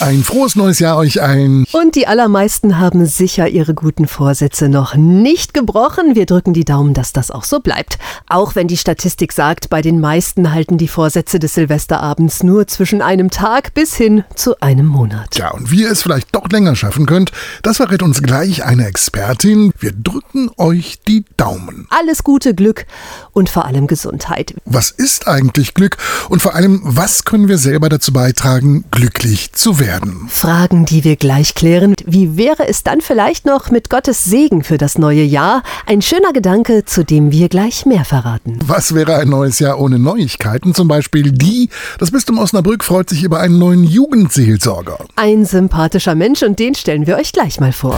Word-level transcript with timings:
Ein 0.00 0.24
frohes 0.24 0.56
neues 0.56 0.80
Jahr 0.80 0.96
euch 0.96 1.22
ein. 1.22 1.66
Und 1.70 1.94
die 1.94 2.08
allermeisten 2.08 2.78
haben 2.78 3.06
sicher 3.06 3.48
ihre 3.48 3.74
guten 3.74 4.08
Vorsätze 4.08 4.68
noch 4.68 4.96
nicht 4.96 5.54
gebrochen. 5.54 6.16
Wir 6.16 6.26
drücken 6.26 6.52
die 6.52 6.64
Daumen, 6.64 6.94
dass 6.94 7.12
das 7.12 7.30
auch 7.30 7.44
so 7.44 7.60
bleibt. 7.60 7.98
Auch 8.28 8.56
wenn 8.56 8.66
die 8.66 8.76
Statistik 8.76 9.32
sagt, 9.32 9.70
bei 9.70 9.82
den 9.82 10.00
meisten 10.00 10.52
halten 10.52 10.78
die 10.78 10.88
Vorsätze 10.88 11.38
des 11.38 11.54
Silvesterabends 11.54 12.42
nur 12.42 12.66
zwischen 12.66 13.02
einem 13.02 13.30
Tag 13.30 13.72
bis 13.74 13.94
hin 13.94 14.24
zu 14.34 14.60
einem 14.60 14.86
Monat. 14.86 15.36
Ja, 15.36 15.52
und 15.52 15.70
wie 15.70 15.82
ihr 15.82 15.92
es 15.92 16.02
vielleicht 16.02 16.34
doch 16.34 16.48
länger 16.50 16.74
schaffen 16.74 17.06
könnt, 17.06 17.30
das 17.62 17.76
verrät 17.76 18.02
uns 18.02 18.20
gleich 18.20 18.64
eine 18.64 18.86
Expertin. 18.86 19.72
Wir 19.78 19.92
drücken 19.92 20.50
euch 20.56 20.98
die 21.06 21.24
Daumen. 21.36 21.86
Alles 21.90 22.24
Gute, 22.24 22.54
Glück 22.54 22.86
und 23.32 23.48
vor 23.48 23.64
allem 23.64 23.86
Gesundheit. 23.86 24.54
Was 24.64 24.90
ist 24.90 25.28
eigentlich 25.28 25.74
Glück? 25.74 25.98
Und 26.28 26.42
vor 26.42 26.56
allem, 26.56 26.80
was 26.82 27.24
können 27.24 27.46
wir 27.46 27.58
selber 27.58 27.88
dazu 27.88 28.12
beitragen, 28.12 28.84
glücklich 28.90 29.52
zu 29.52 29.78
werden? 29.78 29.83
Werden. 29.84 30.26
Fragen, 30.28 30.84
die 30.84 31.04
wir 31.04 31.16
gleich 31.16 31.54
klären. 31.54 31.94
Wie 32.04 32.36
wäre 32.36 32.66
es 32.66 32.82
dann 32.82 33.00
vielleicht 33.00 33.46
noch 33.46 33.70
mit 33.70 33.90
Gottes 33.90 34.24
Segen 34.24 34.64
für 34.64 34.78
das 34.78 34.98
neue 34.98 35.22
Jahr? 35.22 35.62
Ein 35.86 36.02
schöner 36.02 36.32
Gedanke, 36.32 36.84
zu 36.84 37.04
dem 37.04 37.30
wir 37.30 37.48
gleich 37.48 37.86
mehr 37.86 38.04
verraten. 38.04 38.58
Was 38.66 38.94
wäre 38.94 39.16
ein 39.16 39.28
neues 39.28 39.58
Jahr 39.58 39.78
ohne 39.78 39.98
Neuigkeiten? 39.98 40.74
Zum 40.74 40.88
Beispiel 40.88 41.30
die, 41.32 41.68
das 41.98 42.10
Bistum 42.10 42.38
Osnabrück 42.38 42.82
freut 42.82 43.10
sich 43.10 43.22
über 43.22 43.40
einen 43.40 43.58
neuen 43.58 43.84
Jugendseelsorger. 43.84 44.98
Ein 45.16 45.44
sympathischer 45.44 46.14
Mensch 46.14 46.42
und 46.42 46.58
den 46.58 46.74
stellen 46.74 47.06
wir 47.06 47.16
euch 47.16 47.32
gleich 47.32 47.60
mal 47.60 47.72
vor. 47.72 47.96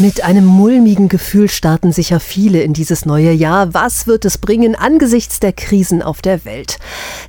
Mit 0.00 0.24
einem 0.24 0.46
mulmigen 0.46 1.10
Gefühl 1.10 1.50
starten 1.50 1.92
sicher 1.92 2.20
viele 2.20 2.62
in 2.62 2.72
dieses 2.72 3.04
neue 3.04 3.32
Jahr. 3.32 3.74
Was 3.74 4.06
wird 4.06 4.24
es 4.24 4.38
bringen 4.38 4.74
angesichts 4.74 5.40
der 5.40 5.52
Krisen 5.52 6.00
auf 6.00 6.22
der 6.22 6.46
Welt? 6.46 6.78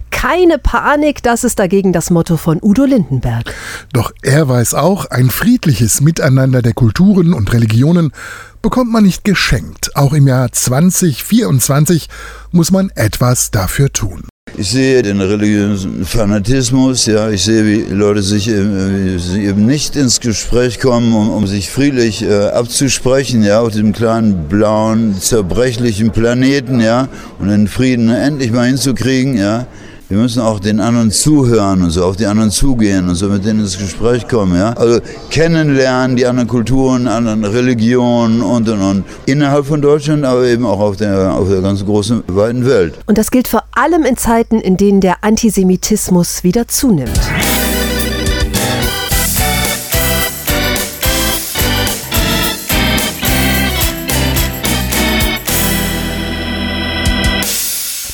Keine 0.09 0.58
Panik, 0.58 1.22
das 1.22 1.44
ist 1.44 1.59
dagegen 1.59 1.92
das 1.92 2.11
Motto 2.11 2.38
von 2.38 2.59
Udo 2.61 2.86
Lindenberg. 2.86 3.53
Doch 3.92 4.14
er 4.22 4.47
weiß 4.47 4.75
auch, 4.75 5.03
ein 5.08 5.30
friedliches 5.30 5.99
Miteinander 5.99 6.61
der 6.61 6.72
Kulturen 6.72 7.33
und 7.33 7.52
Religionen 7.52 8.14
bekommt 8.61 8.89
man 8.89 9.03
nicht 9.03 9.25
geschenkt. 9.25 9.97
Auch 9.97 10.14
im 10.14 10.30
Jahr 10.30 10.49
2024 10.49 12.08
muss 12.52 12.72
man 12.72 12.89
etwas 12.95 13.52
dafür 13.52 13.92
tun. 13.92 14.30
Ich 14.57 14.71
sehe 14.71 15.02
den 15.02 15.21
religiösen 15.21 16.05
Fanatismus, 16.05 17.05
ja, 17.05 17.30
ich 17.30 17.44
sehe, 17.44 17.66
wie 17.66 17.94
Leute 17.94 18.21
sich 18.21 18.49
eben, 18.49 19.17
sie 19.17 19.45
eben 19.45 19.66
nicht 19.66 19.95
ins 19.95 20.19
Gespräch 20.19 20.80
kommen, 20.80 21.13
um, 21.13 21.30
um 21.30 21.47
sich 21.47 21.69
friedlich 21.69 22.21
äh, 22.23 22.49
abzusprechen, 22.49 23.43
ja, 23.43 23.61
auf 23.61 23.69
diesem 23.69 23.93
kleinen, 23.93 24.49
blauen, 24.49 25.16
zerbrechlichen 25.19 26.11
Planeten, 26.11 26.81
ja, 26.81 27.08
und 27.39 27.47
den 27.47 27.69
Frieden 27.69 28.09
endlich 28.09 28.52
mal 28.52 28.67
hinzukriegen, 28.67 29.37
ja. 29.37 29.67
Wir 30.11 30.17
müssen 30.17 30.42
auch 30.42 30.60
den 30.60 30.82
anderen 30.82 31.10
zuhören 31.10 31.83
und 31.83 31.92
so, 31.92 32.04
auf 32.04 32.17
die 32.17 32.26
anderen 32.26 32.52
zugehen 32.52 33.08
und 33.08 33.16
so 33.16 33.30
mit 33.30 33.45
denen 33.45 33.61
ins 33.61 33.77
Gespräch 33.77 34.27
kommen. 34.27 34.58
Ja? 34.58 34.73
Also 34.73 34.99
kennenlernen, 35.30 36.17
die 36.17 36.26
anderen 36.26 36.49
Kulturen, 36.49 37.08
anderen 37.08 37.45
Religionen 37.45 38.42
und 38.42 38.67
und 38.67 38.82
und. 38.82 39.04
Innerhalb 39.26 39.66
von 39.66 39.82
Deutschland, 39.82 40.26
aber 40.26 40.44
eben 40.44 40.66
auch 40.66 40.82
auf 40.82 40.98
der, 40.98 41.33
auf 41.33 41.48
der 41.48 41.61
ganz 41.61 41.86
großen, 41.86 42.23
weiten 42.27 42.66
Welt. 42.66 42.95
Und 43.05 43.17
das 43.17 43.32
gilt 43.32 43.48
vor 43.48 43.64
allem 43.73 44.04
in 44.04 44.17
Zeiten, 44.17 44.60
in 44.60 44.76
denen 44.76 45.00
der 45.00 45.23
Antisemitismus 45.23 46.44
wieder 46.44 46.67
zunimmt. 46.67 47.17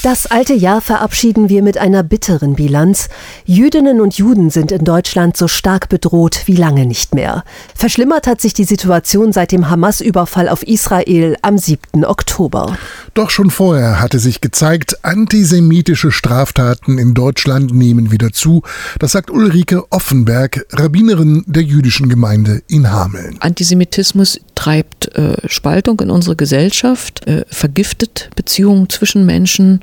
Das 0.08 0.26
alte 0.26 0.54
Jahr 0.54 0.80
verabschieden 0.80 1.50
wir 1.50 1.62
mit 1.62 1.78
einer 1.78 2.02
bitteren 2.02 2.56
Bilanz. 2.56 3.10
Jüdinnen 3.44 4.00
und 4.00 4.18
Juden 4.18 4.50
sind 4.50 4.72
in 4.72 4.86
Deutschland 4.86 5.36
so 5.36 5.50
stark 5.50 5.90
bedroht 5.90 6.44
wie 6.46 6.56
lange 6.56 6.86
nicht 6.86 7.14
mehr. 7.14 7.44
Verschlimmert 7.76 8.26
hat 8.26 8.40
sich 8.40 8.54
die 8.54 8.64
Situation 8.64 9.34
seit 9.34 9.52
dem 9.52 9.70
Hamas-Überfall 9.70 10.48
auf 10.48 10.64
Israel 10.64 11.36
am 11.42 11.58
7. 11.58 12.06
Oktober. 12.06 12.78
Doch 13.16 13.30
schon 13.30 13.50
vorher 13.50 14.00
hatte 14.00 14.20
sich 14.20 14.40
gezeigt, 14.40 15.04
antisemitische 15.04 16.14
Straftaten 16.14 17.00
in 17.00 17.14
Deutschland 17.14 17.74
nehmen 17.74 18.10
wieder 18.10 18.32
zu. 18.32 18.62
Das 19.00 19.12
sagt 19.12 19.30
Ulrike 19.30 19.92
Offenberg, 19.92 20.66
Rabbinerin 20.72 21.44
der 21.48 21.64
jüdischen 21.64 22.08
Gemeinde 22.08 22.62
in 22.70 22.92
Hameln. 22.92 23.36
Antisemitismus 23.42 24.40
treibt 24.56 25.14
äh, 25.16 25.36
Spaltung 25.50 26.00
in 26.00 26.10
unsere 26.10 26.38
Gesellschaft, 26.38 27.28
äh, 27.28 27.44
vergiftet 27.50 28.30
Beziehungen 28.36 28.90
zwischen 28.90 29.26
Menschen 29.26 29.82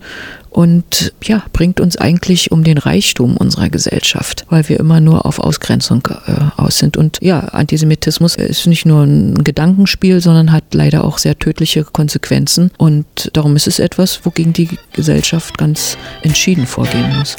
und 0.54 1.12
ja, 1.24 1.42
bringt 1.52 1.80
uns 1.80 1.96
eigentlich 1.96 2.52
um 2.52 2.62
den 2.62 2.78
Reichtum 2.78 3.36
unserer 3.36 3.68
Gesellschaft, 3.70 4.46
weil 4.50 4.68
wir 4.68 4.78
immer 4.78 5.00
nur 5.00 5.26
auf 5.26 5.40
Ausgrenzung 5.40 6.06
äh, 6.26 6.32
aus 6.56 6.78
sind. 6.78 6.96
Und 6.96 7.18
ja, 7.20 7.40
Antisemitismus 7.40 8.36
ist 8.36 8.68
nicht 8.68 8.86
nur 8.86 9.02
ein 9.02 9.42
Gedankenspiel, 9.42 10.20
sondern 10.20 10.52
hat 10.52 10.72
leider 10.72 11.02
auch 11.02 11.18
sehr 11.18 11.36
tödliche 11.36 11.82
Konsequenzen. 11.82 12.70
Und 12.78 13.30
darum 13.32 13.56
ist 13.56 13.66
es 13.66 13.80
etwas, 13.80 14.24
wogegen 14.24 14.52
die 14.52 14.68
Gesellschaft 14.92 15.58
ganz 15.58 15.98
entschieden 16.22 16.66
vorgehen 16.66 17.18
muss. 17.18 17.36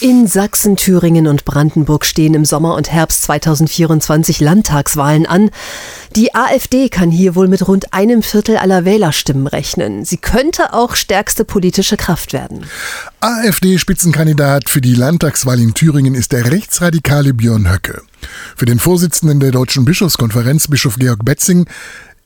In 0.00 0.28
Sachsen, 0.28 0.76
Thüringen 0.76 1.26
und 1.26 1.44
Brandenburg 1.44 2.04
stehen 2.04 2.34
im 2.34 2.44
Sommer 2.44 2.76
und 2.76 2.92
Herbst 2.92 3.22
2024 3.22 4.38
Landtagswahlen 4.38 5.26
an. 5.26 5.50
Die 6.14 6.36
AfD 6.36 6.88
kann 6.88 7.10
hier 7.10 7.34
wohl 7.34 7.48
mit 7.48 7.66
rund 7.66 7.92
einem 7.92 8.22
Viertel 8.22 8.58
aller 8.58 8.84
Wählerstimmen 8.84 9.48
rechnen. 9.48 10.04
Sie 10.04 10.16
könnte 10.16 10.72
auch 10.72 10.94
stärkste 10.94 11.44
politische 11.44 11.96
Kraft 11.96 12.32
werden. 12.32 12.64
AfD-Spitzenkandidat 13.20 14.70
für 14.70 14.80
die 14.80 14.94
Landtagswahl 14.94 15.58
in 15.58 15.74
Thüringen 15.74 16.14
ist 16.14 16.30
der 16.30 16.48
rechtsradikale 16.48 17.34
Björn 17.34 17.68
Höcke. 17.68 18.02
Für 18.56 18.66
den 18.66 18.78
Vorsitzenden 18.78 19.40
der 19.40 19.50
Deutschen 19.50 19.84
Bischofskonferenz, 19.84 20.68
Bischof 20.68 20.96
Georg 20.96 21.24
Betzing, 21.24 21.66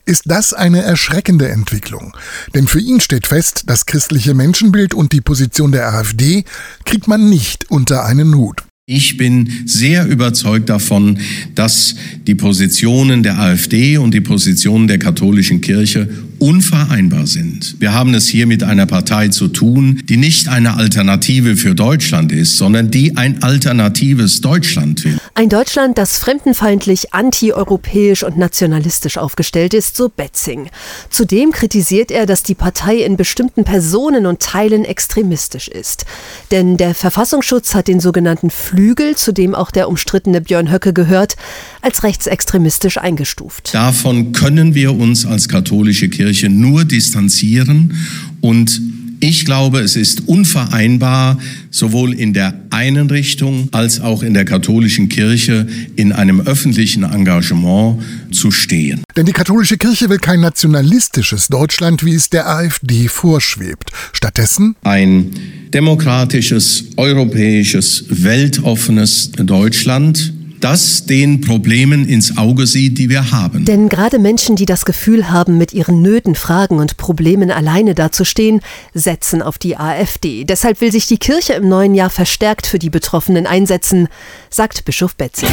ist 0.05 0.23
das 0.25 0.53
eine 0.53 0.81
erschreckende 0.81 1.49
Entwicklung. 1.49 2.15
Denn 2.53 2.67
für 2.67 2.79
ihn 2.79 2.99
steht 2.99 3.27
fest, 3.27 3.63
das 3.67 3.85
christliche 3.85 4.33
Menschenbild 4.33 4.93
und 4.93 5.11
die 5.13 5.21
Position 5.21 5.71
der 5.71 5.93
AfD 5.93 6.43
kriegt 6.85 7.07
man 7.07 7.29
nicht 7.29 7.69
unter 7.69 8.05
einen 8.05 8.35
Hut. 8.35 8.63
Ich 8.85 9.15
bin 9.15 9.49
sehr 9.65 10.05
überzeugt 10.07 10.67
davon, 10.67 11.17
dass 11.55 11.95
die 12.27 12.35
Positionen 12.35 13.23
der 13.23 13.39
AfD 13.39 13.97
und 13.97 14.13
die 14.13 14.19
Positionen 14.19 14.89
der 14.89 14.99
katholischen 14.99 15.61
Kirche 15.61 16.09
unvereinbar 16.39 17.25
sind. 17.25 17.77
Wir 17.79 17.93
haben 17.93 18.13
es 18.13 18.27
hier 18.27 18.45
mit 18.45 18.61
einer 18.61 18.85
Partei 18.85 19.29
zu 19.29 19.47
tun, 19.47 20.01
die 20.09 20.17
nicht 20.17 20.49
eine 20.49 20.73
Alternative 20.73 21.55
für 21.55 21.75
Deutschland 21.75 22.33
ist, 22.33 22.57
sondern 22.57 22.91
die 22.91 23.15
ein 23.15 23.41
alternatives 23.41 24.41
Deutschland 24.41 25.05
will. 25.05 25.17
Ein 25.35 25.49
Deutschland, 25.49 25.97
das 25.97 26.19
fremdenfeindlich, 26.19 27.15
antieuropäisch 27.15 28.21
und 28.21 28.37
nationalistisch 28.37 29.17
aufgestellt 29.17 29.73
ist, 29.73 29.97
so 29.97 30.07
Betzing. 30.07 30.69
Zudem 31.09 31.51
kritisiert 31.51 32.11
er, 32.11 32.27
dass 32.27 32.43
die 32.43 32.53
Partei 32.53 32.97
in 32.97 33.17
bestimmten 33.17 33.63
Personen 33.63 34.27
und 34.27 34.41
Teilen 34.41 34.85
extremistisch 34.85 35.69
ist. 35.69 36.05
Denn 36.51 36.77
der 36.77 36.93
Verfassungsschutz 36.93 37.73
hat 37.73 37.87
den 37.87 37.99
sogenannten 37.99 38.51
Flügel, 38.51 39.15
zu 39.15 39.31
dem 39.31 39.55
auch 39.55 39.71
der 39.71 39.89
umstrittene 39.89 40.39
Björn 40.39 40.71
Höcke 40.71 40.93
gehört, 40.93 41.35
als 41.81 42.03
rechtsextremistisch 42.03 42.99
eingestuft. 42.99 43.73
Davon 43.73 44.33
können 44.33 44.75
wir 44.75 44.95
uns 44.95 45.25
als 45.25 45.49
katholische 45.49 46.09
Kirche 46.09 46.49
nur 46.49 46.85
distanzieren 46.85 47.97
und 48.39 48.79
ich 49.23 49.45
glaube, 49.45 49.79
es 49.79 49.95
ist 49.95 50.27
unvereinbar, 50.27 51.39
sowohl 51.71 52.13
in 52.13 52.33
der 52.33 52.55
einen 52.71 53.09
Richtung 53.09 53.69
als 53.71 54.01
auch 54.01 54.21
in 54.21 54.33
der 54.33 54.43
katholischen 54.43 55.07
Kirche 55.07 55.65
in 55.95 56.11
einem 56.11 56.41
öffentlichen 56.41 57.03
Engagement 57.03 58.03
zu 58.33 58.51
stehen. 58.51 59.01
Denn 59.15 59.25
die 59.25 59.31
katholische 59.31 59.77
Kirche 59.77 60.09
will 60.09 60.17
kein 60.17 60.41
nationalistisches 60.41 61.47
Deutschland, 61.47 62.03
wie 62.03 62.15
es 62.15 62.29
der 62.29 62.49
AfD 62.49 63.07
vorschwebt. 63.07 63.91
Stattdessen 64.11 64.75
ein 64.83 65.31
demokratisches, 65.73 66.83
europäisches, 66.97 68.03
weltoffenes 68.09 69.31
Deutschland 69.31 70.32
das 70.63 71.05
den 71.05 71.41
Problemen 71.41 72.07
ins 72.07 72.37
Auge 72.37 72.67
sieht, 72.67 72.97
die 72.97 73.09
wir 73.09 73.31
haben. 73.31 73.65
Denn 73.65 73.89
gerade 73.89 74.17
Menschen, 74.17 74.55
die 74.55 74.65
das 74.65 74.85
Gefühl 74.85 75.29
haben, 75.29 75.57
mit 75.57 75.73
ihren 75.73 76.01
Nöten, 76.01 76.35
Fragen 76.35 76.79
und 76.79 76.95
Problemen 76.95 77.51
alleine 77.51 77.95
dazustehen, 77.95 78.61
setzen 78.93 79.41
auf 79.41 79.57
die 79.57 79.75
AfD. 79.75 80.45
Deshalb 80.45 80.79
will 80.79 80.91
sich 80.91 81.07
die 81.07 81.17
Kirche 81.17 81.53
im 81.53 81.67
neuen 81.67 81.95
Jahr 81.95 82.09
verstärkt 82.09 82.65
für 82.65 82.79
die 82.79 82.89
Betroffenen 82.89 83.45
einsetzen, 83.45 84.07
sagt 84.49 84.85
Bischof 84.85 85.15
Betzing. 85.15 85.49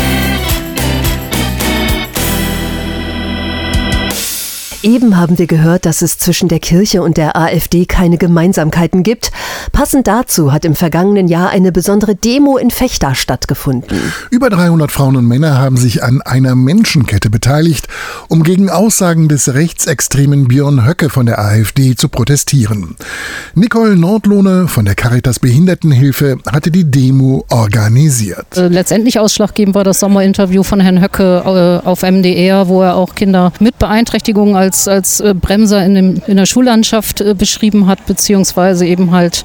Eben 4.82 5.18
haben 5.18 5.38
wir 5.38 5.46
gehört, 5.46 5.84
dass 5.84 6.00
es 6.00 6.16
zwischen 6.16 6.48
der 6.48 6.58
Kirche 6.58 7.02
und 7.02 7.18
der 7.18 7.36
AfD 7.36 7.84
keine 7.84 8.16
Gemeinsamkeiten 8.16 9.02
gibt. 9.02 9.30
Passend 9.72 10.06
dazu 10.06 10.52
hat 10.52 10.64
im 10.64 10.74
vergangenen 10.74 11.28
Jahr 11.28 11.50
eine 11.50 11.70
besondere 11.70 12.14
Demo 12.14 12.56
in 12.56 12.70
Fechter 12.70 13.14
stattgefunden. 13.14 14.00
Über 14.30 14.48
300 14.48 14.90
Frauen 14.90 15.16
und 15.16 15.26
Männer 15.26 15.58
haben 15.58 15.76
sich 15.76 16.02
an 16.02 16.22
einer 16.22 16.54
Menschenkette 16.54 17.28
beteiligt, 17.28 17.88
um 18.28 18.42
gegen 18.42 18.70
Aussagen 18.70 19.28
des 19.28 19.52
rechtsextremen 19.52 20.48
Björn 20.48 20.86
Höcke 20.86 21.10
von 21.10 21.26
der 21.26 21.38
AfD 21.38 21.94
zu 21.94 22.08
protestieren. 22.08 22.96
Nicole 23.54 23.96
Nordlohne 23.96 24.66
von 24.66 24.86
der 24.86 24.94
Caritas 24.94 25.40
Behindertenhilfe 25.40 26.38
hatte 26.50 26.70
die 26.70 26.90
Demo 26.90 27.44
organisiert. 27.50 28.56
Äh, 28.56 28.68
letztendlich 28.68 29.18
ausschlaggebend 29.18 29.74
war 29.74 29.84
das 29.84 30.00
Sommerinterview 30.00 30.62
von 30.62 30.80
Herrn 30.80 31.02
Höcke 31.02 31.82
äh, 31.84 31.86
auf 31.86 32.02
MDR, 32.02 32.68
wo 32.68 32.82
er 32.82 32.96
auch 32.96 33.14
Kinder 33.14 33.52
mit 33.60 33.78
Beeinträchtigungen 33.78 34.56
als 34.56 34.69
als, 34.70 34.86
als 34.86 35.18
äh, 35.18 35.34
Bremser 35.34 35.84
in, 35.84 35.94
dem, 35.96 36.22
in 36.28 36.36
der 36.36 36.46
Schullandschaft 36.46 37.20
äh, 37.20 37.34
beschrieben 37.34 37.88
hat, 37.88 38.06
beziehungsweise 38.06 38.86
eben 38.86 39.10
halt 39.10 39.44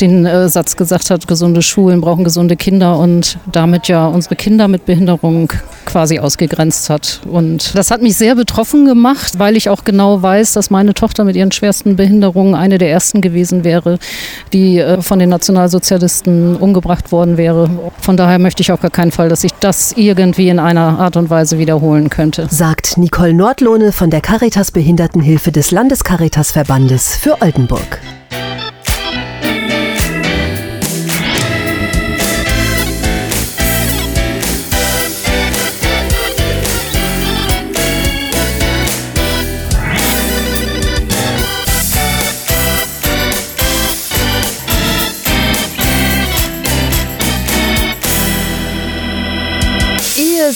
den 0.00 0.26
äh, 0.26 0.48
Satz 0.48 0.74
gesagt 0.74 1.10
hat, 1.10 1.28
gesunde 1.28 1.62
Schulen 1.62 2.00
brauchen 2.00 2.24
gesunde 2.24 2.56
Kinder 2.56 2.98
und 2.98 3.38
damit 3.52 3.86
ja 3.86 4.06
unsere 4.06 4.34
Kinder 4.34 4.66
mit 4.66 4.84
Behinderung 4.84 5.52
quasi 5.84 6.18
ausgegrenzt 6.18 6.90
hat. 6.90 7.20
Und 7.30 7.76
das 7.76 7.92
hat 7.92 8.02
mich 8.02 8.16
sehr 8.16 8.34
betroffen 8.34 8.84
gemacht, 8.84 9.38
weil 9.38 9.56
ich 9.56 9.68
auch 9.68 9.84
genau 9.84 10.20
weiß, 10.20 10.54
dass 10.54 10.70
meine 10.70 10.92
Tochter 10.92 11.22
mit 11.22 11.36
ihren 11.36 11.52
schwersten 11.52 11.94
Behinderungen 11.94 12.56
eine 12.56 12.78
der 12.78 12.90
ersten 12.90 13.20
gewesen 13.20 13.62
wäre, 13.62 13.98
die 14.52 14.82
von 15.00 15.20
den 15.20 15.28
Nationalsozialisten 15.28 16.56
umgebracht 16.56 17.12
worden 17.12 17.36
wäre. 17.36 17.70
Von 18.00 18.16
daher 18.16 18.40
möchte 18.40 18.62
ich 18.62 18.72
auf 18.72 18.80
gar 18.80 18.90
keinen 18.90 19.12
Fall, 19.12 19.28
dass 19.28 19.44
ich 19.44 19.52
das 19.60 19.92
irgendwie 19.92 20.48
in 20.48 20.58
einer 20.58 20.98
Art 20.98 21.16
und 21.16 21.30
Weise 21.30 21.58
wiederholen 21.58 22.10
könnte. 22.10 22.48
Sagt 22.50 22.96
Nicole 22.96 23.34
Nordlohne 23.34 23.92
von 23.92 24.10
der 24.10 24.20
Caritas 24.20 24.63
Caritas 24.64 24.72
Behindertenhilfe 24.72 25.52
des 25.52 25.72
Landescaritas-Verbandes 25.72 27.16
für 27.16 27.42
Oldenburg. 27.42 28.00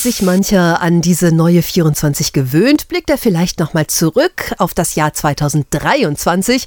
Sich 0.03 0.23
mancher 0.23 0.81
an 0.81 1.01
diese 1.01 1.33
neue 1.33 1.63
24 1.63 2.33
gewöhnt, 2.33 2.89
blickt 2.89 3.11
er 3.11 3.19
vielleicht 3.19 3.59
nochmal 3.59 3.87
zurück 3.87 4.55
auf 4.59 4.75
das 4.75 4.95
Jahr 4.95 5.13
2023. 5.13 6.67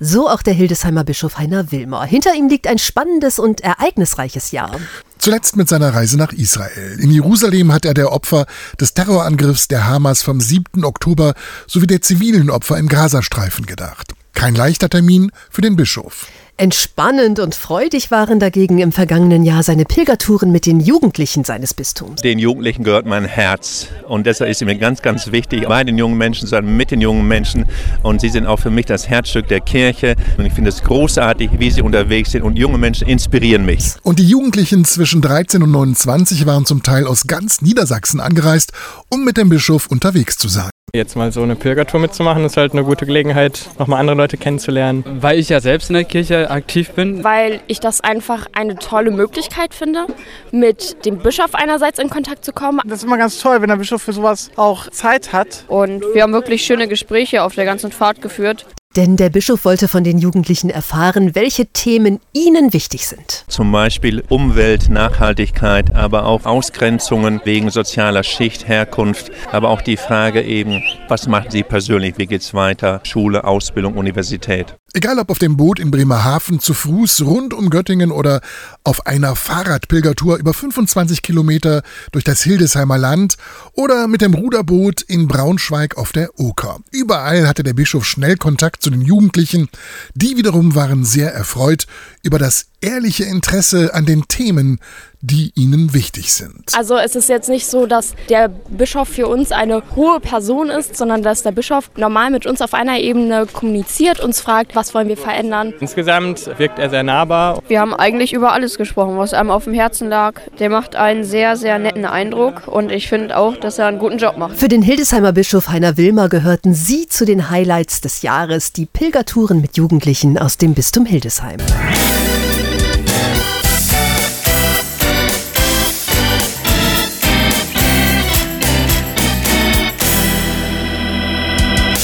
So 0.00 0.28
auch 0.28 0.42
der 0.42 0.54
Hildesheimer 0.54 1.04
Bischof 1.04 1.38
Heiner 1.38 1.70
Wilmer. 1.72 2.04
Hinter 2.04 2.34
ihm 2.34 2.48
liegt 2.48 2.66
ein 2.66 2.78
spannendes 2.78 3.38
und 3.38 3.60
ereignisreiches 3.60 4.50
Jahr. 4.50 4.78
Zuletzt 5.18 5.56
mit 5.56 5.68
seiner 5.68 5.94
Reise 5.94 6.16
nach 6.16 6.32
Israel. 6.32 6.98
In 7.00 7.10
Jerusalem 7.10 7.72
hat 7.72 7.84
er 7.84 7.94
der 7.94 8.12
Opfer 8.12 8.46
des 8.80 8.94
Terrorangriffs 8.94 9.68
der 9.68 9.86
Hamas 9.86 10.22
vom 10.22 10.40
7. 10.40 10.84
Oktober 10.84 11.34
sowie 11.66 11.86
der 11.86 12.02
zivilen 12.02 12.50
Opfer 12.50 12.78
im 12.78 12.88
Gazastreifen 12.88 13.66
gedacht. 13.66 14.12
Kein 14.34 14.54
leichter 14.54 14.88
Termin 14.88 15.32
für 15.50 15.62
den 15.62 15.76
Bischof. 15.76 16.26
Entspannend 16.60 17.38
und 17.38 17.54
freudig 17.54 18.10
waren 18.10 18.40
dagegen 18.40 18.80
im 18.80 18.90
vergangenen 18.90 19.44
Jahr 19.44 19.62
seine 19.62 19.84
Pilgertouren 19.84 20.50
mit 20.50 20.66
den 20.66 20.80
Jugendlichen 20.80 21.44
seines 21.44 21.72
Bistums. 21.72 22.20
Den 22.20 22.40
Jugendlichen 22.40 22.82
gehört 22.82 23.06
mein 23.06 23.26
Herz 23.26 23.86
und 24.08 24.26
deshalb 24.26 24.50
ist 24.50 24.60
es 24.60 24.66
mir 24.66 24.74
ganz, 24.74 25.00
ganz 25.00 25.30
wichtig, 25.30 25.68
bei 25.68 25.84
den 25.84 25.96
jungen 25.96 26.18
Menschen 26.18 26.46
zu 26.46 26.46
sein, 26.48 26.76
mit 26.76 26.90
den 26.90 27.00
jungen 27.00 27.28
Menschen 27.28 27.64
und 28.02 28.20
sie 28.20 28.28
sind 28.28 28.46
auch 28.46 28.58
für 28.58 28.70
mich 28.70 28.86
das 28.86 29.08
Herzstück 29.08 29.46
der 29.46 29.60
Kirche 29.60 30.16
und 30.36 30.46
ich 30.46 30.52
finde 30.52 30.70
es 30.70 30.82
großartig, 30.82 31.60
wie 31.60 31.70
sie 31.70 31.80
unterwegs 31.80 32.32
sind 32.32 32.42
und 32.42 32.58
junge 32.58 32.78
Menschen 32.78 33.06
inspirieren 33.06 33.64
mich. 33.64 33.92
Und 34.02 34.18
die 34.18 34.26
Jugendlichen 34.26 34.84
zwischen 34.84 35.22
13 35.22 35.62
und 35.62 35.70
29 35.70 36.44
waren 36.44 36.66
zum 36.66 36.82
Teil 36.82 37.06
aus 37.06 37.28
ganz 37.28 37.62
Niedersachsen 37.62 38.18
angereist, 38.18 38.72
um 39.10 39.24
mit 39.24 39.36
dem 39.36 39.48
Bischof 39.48 39.86
unterwegs 39.86 40.36
zu 40.36 40.48
sein. 40.48 40.70
Jetzt 40.94 41.16
mal 41.16 41.30
so 41.32 41.42
eine 41.42 41.54
Pilgertour 41.54 42.00
mitzumachen, 42.00 42.46
ist 42.46 42.56
halt 42.56 42.72
eine 42.72 42.82
gute 42.82 43.04
Gelegenheit, 43.04 43.68
nochmal 43.78 44.00
andere 44.00 44.16
Leute 44.16 44.38
kennenzulernen. 44.38 45.04
Weil 45.20 45.38
ich 45.38 45.50
ja 45.50 45.60
selbst 45.60 45.90
in 45.90 45.94
der 45.94 46.04
Kirche 46.04 46.50
aktiv 46.50 46.92
bin. 46.92 47.22
Weil 47.22 47.60
ich 47.66 47.78
das 47.78 48.00
einfach 48.00 48.46
eine 48.54 48.76
tolle 48.76 49.10
Möglichkeit 49.10 49.74
finde, 49.74 50.06
mit 50.50 51.04
dem 51.04 51.18
Bischof 51.18 51.54
einerseits 51.54 51.98
in 51.98 52.08
Kontakt 52.08 52.42
zu 52.42 52.52
kommen. 52.52 52.80
Das 52.86 53.00
ist 53.00 53.04
immer 53.04 53.18
ganz 53.18 53.38
toll, 53.38 53.60
wenn 53.60 53.68
der 53.68 53.76
Bischof 53.76 54.00
für 54.00 54.14
sowas 54.14 54.50
auch 54.56 54.88
Zeit 54.88 55.34
hat. 55.34 55.64
Und 55.68 56.02
wir 56.14 56.22
haben 56.22 56.32
wirklich 56.32 56.64
schöne 56.64 56.88
Gespräche 56.88 57.42
auf 57.42 57.54
der 57.54 57.66
ganzen 57.66 57.92
Fahrt 57.92 58.22
geführt. 58.22 58.64
Denn 58.98 59.16
der 59.16 59.30
Bischof 59.30 59.64
wollte 59.64 59.86
von 59.86 60.02
den 60.02 60.18
Jugendlichen 60.18 60.70
erfahren, 60.70 61.36
welche 61.36 61.66
Themen 61.66 62.18
ihnen 62.32 62.72
wichtig 62.72 63.06
sind. 63.06 63.44
Zum 63.46 63.70
Beispiel 63.70 64.24
Umwelt, 64.28 64.90
Nachhaltigkeit, 64.90 65.94
aber 65.94 66.26
auch 66.26 66.46
Ausgrenzungen 66.46 67.40
wegen 67.44 67.70
sozialer 67.70 68.24
Schicht, 68.24 68.66
Herkunft, 68.66 69.30
aber 69.52 69.68
auch 69.68 69.82
die 69.82 69.96
Frage 69.96 70.42
eben, 70.42 70.82
was 71.06 71.28
machen 71.28 71.52
Sie 71.52 71.62
persönlich, 71.62 72.14
wie 72.18 72.26
geht 72.26 72.40
es 72.40 72.54
weiter, 72.54 72.98
Schule, 73.04 73.44
Ausbildung, 73.44 73.96
Universität. 73.96 74.74
Egal 74.94 75.18
ob 75.18 75.28
auf 75.30 75.38
dem 75.38 75.58
Boot 75.58 75.78
in 75.78 75.90
Bremerhaven, 75.90 76.60
zu 76.60 76.72
Fuß 76.72 77.20
rund 77.20 77.52
um 77.52 77.68
Göttingen 77.68 78.10
oder 78.10 78.40
auf 78.84 79.06
einer 79.06 79.36
Fahrradpilgertour 79.36 80.38
über 80.38 80.54
25 80.54 81.20
Kilometer 81.20 81.82
durch 82.10 82.24
das 82.24 82.42
Hildesheimer 82.42 82.96
Land 82.96 83.36
oder 83.74 84.08
mit 84.08 84.22
dem 84.22 84.32
Ruderboot 84.32 85.02
in 85.02 85.28
Braunschweig 85.28 85.98
auf 85.98 86.12
der 86.12 86.40
Oker. 86.40 86.78
Überall 86.90 87.46
hatte 87.46 87.64
der 87.64 87.74
Bischof 87.74 88.06
schnell 88.06 88.38
Kontakt 88.38 88.82
zu 88.82 88.88
den 88.88 89.02
Jugendlichen. 89.02 89.68
Die 90.14 90.38
wiederum 90.38 90.74
waren 90.74 91.04
sehr 91.04 91.34
erfreut 91.34 91.86
über 92.22 92.38
das 92.38 92.68
ehrliche 92.80 93.24
Interesse 93.24 93.92
an 93.92 94.06
den 94.06 94.26
Themen, 94.26 94.80
die 95.20 95.52
ihnen 95.56 95.94
wichtig 95.94 96.32
sind. 96.32 96.72
Also 96.76 96.96
es 96.96 97.16
ist 97.16 97.28
jetzt 97.28 97.48
nicht 97.48 97.66
so, 97.66 97.86
dass 97.86 98.14
der 98.28 98.48
Bischof 98.48 99.08
für 99.08 99.26
uns 99.26 99.50
eine 99.50 99.82
hohe 99.96 100.20
Person 100.20 100.68
ist, 100.68 100.96
sondern 100.96 101.22
dass 101.22 101.42
der 101.42 101.52
Bischof 101.52 101.90
normal 101.96 102.30
mit 102.30 102.46
uns 102.46 102.62
auf 102.62 102.74
einer 102.74 102.98
Ebene 102.98 103.46
kommuniziert, 103.52 104.20
uns 104.20 104.40
fragt, 104.40 104.76
was 104.76 104.94
wollen 104.94 105.08
wir 105.08 105.16
verändern. 105.16 105.74
Insgesamt 105.80 106.46
wirkt 106.58 106.78
er 106.78 106.90
sehr 106.90 107.02
nahbar. 107.02 107.62
Wir 107.66 107.80
haben 107.80 107.94
eigentlich 107.94 108.32
über 108.32 108.52
alles 108.52 108.78
gesprochen, 108.78 109.18
was 109.18 109.34
einem 109.34 109.50
auf 109.50 109.64
dem 109.64 109.74
Herzen 109.74 110.08
lag. 110.08 110.40
Der 110.60 110.70
macht 110.70 110.94
einen 110.94 111.24
sehr, 111.24 111.56
sehr 111.56 111.78
netten 111.78 112.04
Eindruck 112.04 112.68
und 112.68 112.92
ich 112.92 113.08
finde 113.08 113.36
auch, 113.36 113.56
dass 113.56 113.78
er 113.78 113.86
einen 113.86 113.98
guten 113.98 114.18
Job 114.18 114.36
macht. 114.36 114.56
Für 114.56 114.68
den 114.68 114.82
Hildesheimer 114.82 115.32
Bischof 115.32 115.68
Heiner 115.68 115.96
Wilmer 115.96 116.28
gehörten 116.28 116.74
sie 116.74 117.08
zu 117.08 117.24
den 117.24 117.50
Highlights 117.50 118.00
des 118.00 118.22
Jahres, 118.22 118.72
die 118.72 118.86
Pilgertouren 118.86 119.60
mit 119.60 119.76
Jugendlichen 119.76 120.38
aus 120.38 120.58
dem 120.58 120.74
Bistum 120.74 121.06
Hildesheim. 121.06 121.58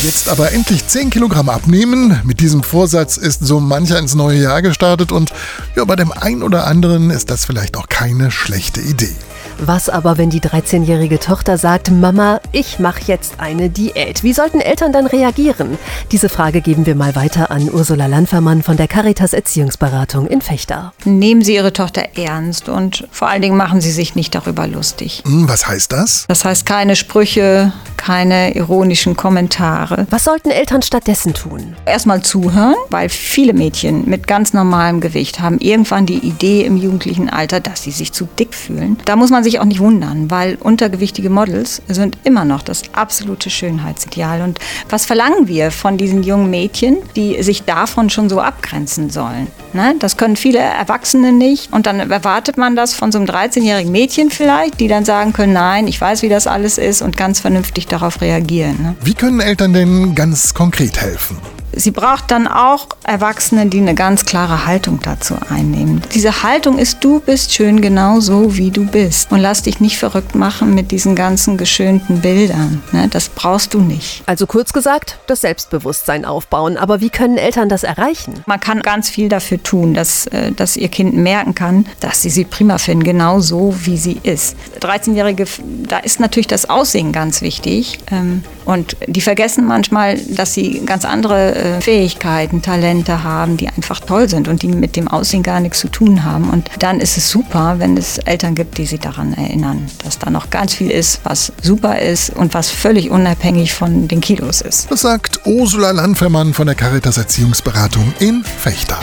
Jetzt 0.04 0.28
aber 0.28 0.52
endlich 0.52 0.87
10 0.87 1.08
Kilogramm 1.08 1.49
abnehmen. 1.49 2.20
Mit 2.25 2.40
diesem 2.40 2.62
Vorsatz 2.62 3.16
ist 3.16 3.42
so 3.42 3.58
mancher 3.58 3.99
ins 3.99 4.14
neue 4.14 4.38
Jahr 4.38 4.61
gestartet 4.61 5.12
und 5.12 5.32
ja, 5.76 5.84
bei 5.87 5.96
dem 5.96 6.12
einen 6.12 6.42
oder 6.42 6.66
anderen 6.66 7.08
ist 7.08 7.30
das 7.30 7.46
vielleicht 7.46 7.75
auch 7.78 7.88
keine 7.88 8.30
schlechte 8.30 8.82
Idee. 8.82 9.16
Was 9.58 9.88
aber, 9.88 10.18
wenn 10.18 10.28
die 10.28 10.40
13-jährige 10.40 11.20
Tochter 11.20 11.56
sagt, 11.56 11.90
Mama, 11.90 12.40
ich 12.52 12.78
mache 12.78 13.00
jetzt 13.06 13.34
eine 13.38 13.70
Diät? 13.70 14.23
Wie 14.23 14.32
sollten 14.32 14.61
Eltern 14.61 14.92
dann 14.92 15.06
reagieren? 15.06 15.78
Diese 16.12 16.28
Frage 16.28 16.61
geben 16.61 16.84
wir 16.84 16.96
mal 16.96 17.14
weiter 17.14 17.50
an 17.50 17.70
Ursula 17.73 18.06
Landfermann 18.06 18.62
von 18.62 18.76
der 18.76 18.88
Caritas 18.88 19.32
Erziehungsberatung 19.32 20.26
in 20.26 20.42
Fechter. 20.42 20.92
Nehmen 21.04 21.42
Sie 21.42 21.54
Ihre 21.54 21.73
Tochter 21.73 22.02
ernst 22.16 22.68
und 22.68 23.06
vor 23.11 23.28
allen 23.28 23.42
Dingen 23.42 23.56
machen 23.56 23.80
Sie 23.80 23.92
sich 23.92 24.14
nicht 24.16 24.34
darüber 24.34 24.66
lustig. 24.66 25.23
Hm, 25.25 25.49
was 25.49 25.66
heißt 25.66 25.92
das? 25.92 26.26
Das 26.28 26.44
heißt 26.44 26.66
keine 26.66 26.96
Sprüche, 26.96 27.73
keine 28.04 28.54
ironischen 28.54 29.16
Kommentare. 29.16 30.06
Was 30.11 30.25
sollten 30.25 30.50
Eltern 30.50 30.82
stattdessen 30.82 31.32
tun? 31.32 31.75
Erstmal 31.87 32.23
zuhören, 32.23 32.75
weil 32.90 33.08
viele 33.08 33.54
Mädchen 33.54 34.06
mit 34.06 34.26
ganz 34.26 34.52
normalem 34.52 35.00
Gewicht 35.00 35.40
haben 35.40 35.58
irgendwann 35.58 36.04
die 36.04 36.18
Idee 36.18 36.66
im 36.66 36.76
jugendlichen 36.76 37.30
Alter, 37.30 37.61
dass 37.61 37.82
sie 37.82 37.92
sich 37.92 38.12
zu 38.12 38.28
dick 38.38 38.52
fühlen. 38.52 38.99
Da 39.06 39.16
muss 39.16 39.30
man 39.30 39.42
sich 39.42 39.58
auch 39.58 39.64
nicht 39.64 39.80
wundern, 39.80 40.30
weil 40.30 40.56
untergewichtige 40.56 41.30
Models 41.30 41.80
sind 41.88 42.18
immer 42.25 42.44
noch 42.44 42.61
das 42.61 42.82
absolute 42.92 43.49
Schönheitsideal. 43.49 44.42
Und 44.42 44.58
was 44.90 45.06
verlangen 45.06 45.49
wir 45.49 45.70
von 45.70 45.96
diesen 45.96 46.23
jungen 46.23 46.50
Mädchen, 46.50 46.99
die 47.16 47.42
sich 47.42 47.62
davon 47.62 48.11
schon 48.11 48.28
so 48.28 48.38
abgrenzen 48.38 49.08
sollen? 49.08 49.46
Ne? 49.73 49.94
Das 49.99 50.18
können 50.18 50.37
viele 50.37 50.58
Erwachsene 50.58 51.32
nicht. 51.32 51.73
Und 51.73 51.87
dann 51.87 52.11
erwartet 52.11 52.58
man 52.58 52.76
das 52.76 52.92
von 52.92 53.12
so 53.12 53.18
einem 53.18 53.26
13-jährigen 53.26 53.90
Mädchen 53.90 54.30
vielleicht, 54.30 54.78
die 54.78 54.88
dann 54.88 55.06
sagen 55.06 55.32
können, 55.32 55.54
nein, 55.54 55.88
ich 55.88 55.99
weiß, 55.99 56.20
wie 56.20 56.28
das 56.28 56.46
alles 56.46 56.76
ist 56.76 57.00
und 57.00 57.16
ganz 57.16 57.40
vernünftig 57.40 57.88
darauf 57.94 58.20
reagieren. 58.20 58.82
Ne? 58.82 58.96
Wie 59.02 59.14
können 59.14 59.40
Eltern 59.40 59.72
denn 59.72 60.14
ganz 60.14 60.52
konkret 60.52 61.00
helfen? 61.00 61.36
Sie 61.76 61.90
braucht 61.90 62.30
dann 62.30 62.46
auch 62.46 62.88
Erwachsene, 63.04 63.66
die 63.66 63.78
eine 63.78 63.94
ganz 63.94 64.24
klare 64.24 64.66
Haltung 64.66 65.00
dazu 65.02 65.36
einnehmen. 65.48 66.02
Diese 66.14 66.42
Haltung 66.42 66.78
ist, 66.78 67.02
du 67.02 67.20
bist 67.20 67.52
schön 67.52 67.80
genau 67.80 68.20
so, 68.20 68.56
wie 68.56 68.70
du 68.70 68.86
bist. 68.86 69.30
Und 69.30 69.40
lass 69.40 69.62
dich 69.62 69.80
nicht 69.80 69.98
verrückt 69.98 70.34
machen 70.34 70.74
mit 70.74 70.90
diesen 70.90 71.14
ganzen 71.14 71.56
geschönten 71.56 72.20
Bildern. 72.20 72.82
Ne? 72.92 73.08
Das 73.08 73.28
brauchst 73.28 73.74
du 73.74 73.80
nicht. 73.80 74.22
Also 74.26 74.46
kurz 74.46 74.72
gesagt, 74.72 75.18
das 75.26 75.40
Selbstbewusstsein 75.40 76.24
aufbauen. 76.24 76.76
Aber 76.76 77.00
wie 77.00 77.10
können 77.10 77.38
Eltern 77.38 77.68
das 77.68 77.82
erreichen? 77.82 78.42
Man 78.46 78.60
kann 78.60 78.80
ganz 78.80 79.08
viel 79.08 79.28
dafür 79.28 79.62
tun, 79.62 79.94
dass, 79.94 80.26
äh, 80.28 80.52
dass 80.52 80.76
ihr 80.76 80.88
Kind 80.88 81.14
merken 81.14 81.54
kann, 81.54 81.86
dass 82.00 82.22
sie 82.22 82.30
sie 82.30 82.44
prima 82.44 82.78
finden, 82.78 83.04
genau 83.04 83.40
so, 83.40 83.74
wie 83.84 83.96
sie 83.96 84.20
ist. 84.22 84.56
13-Jährige, 84.80 85.46
da 85.88 85.98
ist 85.98 86.20
natürlich 86.20 86.46
das 86.46 86.68
Aussehen 86.68 87.12
ganz 87.12 87.42
wichtig. 87.42 87.98
Ähm, 88.10 88.42
und 88.64 88.97
die 89.06 89.21
vergessen 89.21 89.66
manchmal, 89.66 90.18
dass 90.18 90.54
sie 90.54 90.83
ganz 90.85 91.04
andere 91.04 91.54
äh, 91.54 91.80
Fähigkeiten, 91.80 92.62
Talente 92.62 93.23
haben, 93.23 93.56
die 93.56 93.68
einfach 93.68 94.00
toll 94.00 94.28
sind 94.28 94.49
und 94.49 94.62
die 94.62 94.68
mit 94.68 94.97
dem 94.97 95.09
Aussehen 95.09 95.42
gar 95.42 95.61
nichts 95.61 95.80
zu 95.80 95.88
tun 95.88 96.25
haben. 96.25 96.50
Und 96.50 96.71
dann 96.78 97.00
ist 97.00 97.16
es 97.16 97.30
super, 97.30 97.76
wenn 97.78 97.97
es 97.97 98.18
Eltern 98.18 98.54
gibt, 98.54 98.78
die 98.78 98.87
sie 98.87 98.99
daran 98.99 99.35
erinnern, 99.35 99.87
dass 100.02 100.18
da 100.18 100.30
noch 100.30 100.50
ganz 100.50 100.75
viel 100.75 100.90
ist, 100.90 101.21
was 101.25 101.52
super 101.62 101.99
ist 102.00 102.30
und 102.30 102.54
was 102.54 102.71
völlig 102.71 103.11
unabhängig 103.11 103.73
von 103.73 104.09
den 104.09 104.21
Kilos 104.21 104.61
ist. 104.61 104.90
Das 104.90 105.02
sagt 105.02 105.40
Ursula 105.44 105.90
Landfermann 105.90 106.54
von 106.54 106.66
der 106.66 106.76
Caritas 106.76 107.18
Erziehungsberatung 107.18 108.12
in 108.18 108.44
Fechter. 108.44 108.99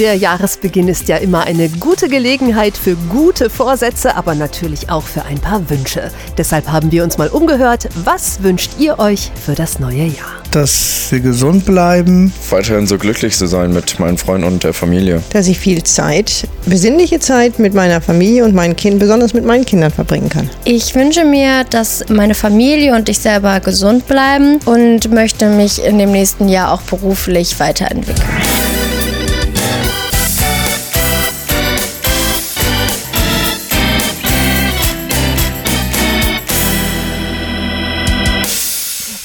Der 0.00 0.14
Jahresbeginn 0.14 0.88
ist 0.88 1.08
ja 1.08 1.18
immer 1.18 1.44
eine 1.44 1.68
gute 1.68 2.08
Gelegenheit 2.08 2.74
für 2.78 2.96
gute 3.10 3.50
Vorsätze, 3.50 4.16
aber 4.16 4.34
natürlich 4.34 4.88
auch 4.88 5.02
für 5.02 5.26
ein 5.26 5.38
paar 5.38 5.68
Wünsche. 5.68 6.10
Deshalb 6.38 6.68
haben 6.68 6.90
wir 6.90 7.04
uns 7.04 7.18
mal 7.18 7.28
umgehört, 7.28 7.86
was 8.02 8.42
wünscht 8.42 8.70
ihr 8.78 8.98
euch 8.98 9.30
für 9.44 9.54
das 9.54 9.78
neue 9.78 10.04
Jahr? 10.04 10.42
Dass 10.52 11.08
wir 11.10 11.20
gesund 11.20 11.66
bleiben. 11.66 12.32
Weiterhin 12.48 12.86
so 12.86 12.96
glücklich 12.96 13.36
zu 13.36 13.46
sein 13.46 13.74
mit 13.74 14.00
meinen 14.00 14.16
Freunden 14.16 14.46
und 14.46 14.64
der 14.64 14.72
Familie. 14.72 15.22
Dass 15.34 15.46
ich 15.48 15.58
viel 15.58 15.82
Zeit, 15.82 16.48
besinnliche 16.64 17.20
Zeit 17.20 17.58
mit 17.58 17.74
meiner 17.74 18.00
Familie 18.00 18.46
und 18.46 18.54
meinen 18.54 18.76
Kindern, 18.76 19.00
besonders 19.00 19.34
mit 19.34 19.44
meinen 19.44 19.66
Kindern 19.66 19.90
verbringen 19.90 20.30
kann. 20.30 20.48
Ich 20.64 20.94
wünsche 20.94 21.26
mir, 21.26 21.64
dass 21.64 22.06
meine 22.08 22.34
Familie 22.34 22.94
und 22.94 23.10
ich 23.10 23.18
selber 23.18 23.60
gesund 23.60 24.08
bleiben 24.08 24.60
und 24.64 25.12
möchte 25.12 25.50
mich 25.50 25.84
in 25.84 25.98
dem 25.98 26.10
nächsten 26.10 26.48
Jahr 26.48 26.72
auch 26.72 26.80
beruflich 26.80 27.60
weiterentwickeln. 27.60 28.24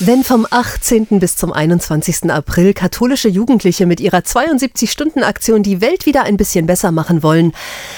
Wenn 0.07 0.23
vom 0.23 0.45
18. 0.47 1.07
bis 1.19 1.35
zum 1.35 1.51
21. 1.51 2.29
April 2.29 2.73
katholische 2.73 3.27
Jugendliche 3.27 3.87
mit 3.87 3.99
ihrer 3.99 4.19
72-Stunden-Aktion 4.19 5.63
die 5.63 5.81
Welt 5.81 6.05
wieder 6.05 6.25
ein 6.25 6.37
bisschen 6.37 6.67
besser 6.67 6.91
machen 6.91 7.23
wollen, 7.23 7.53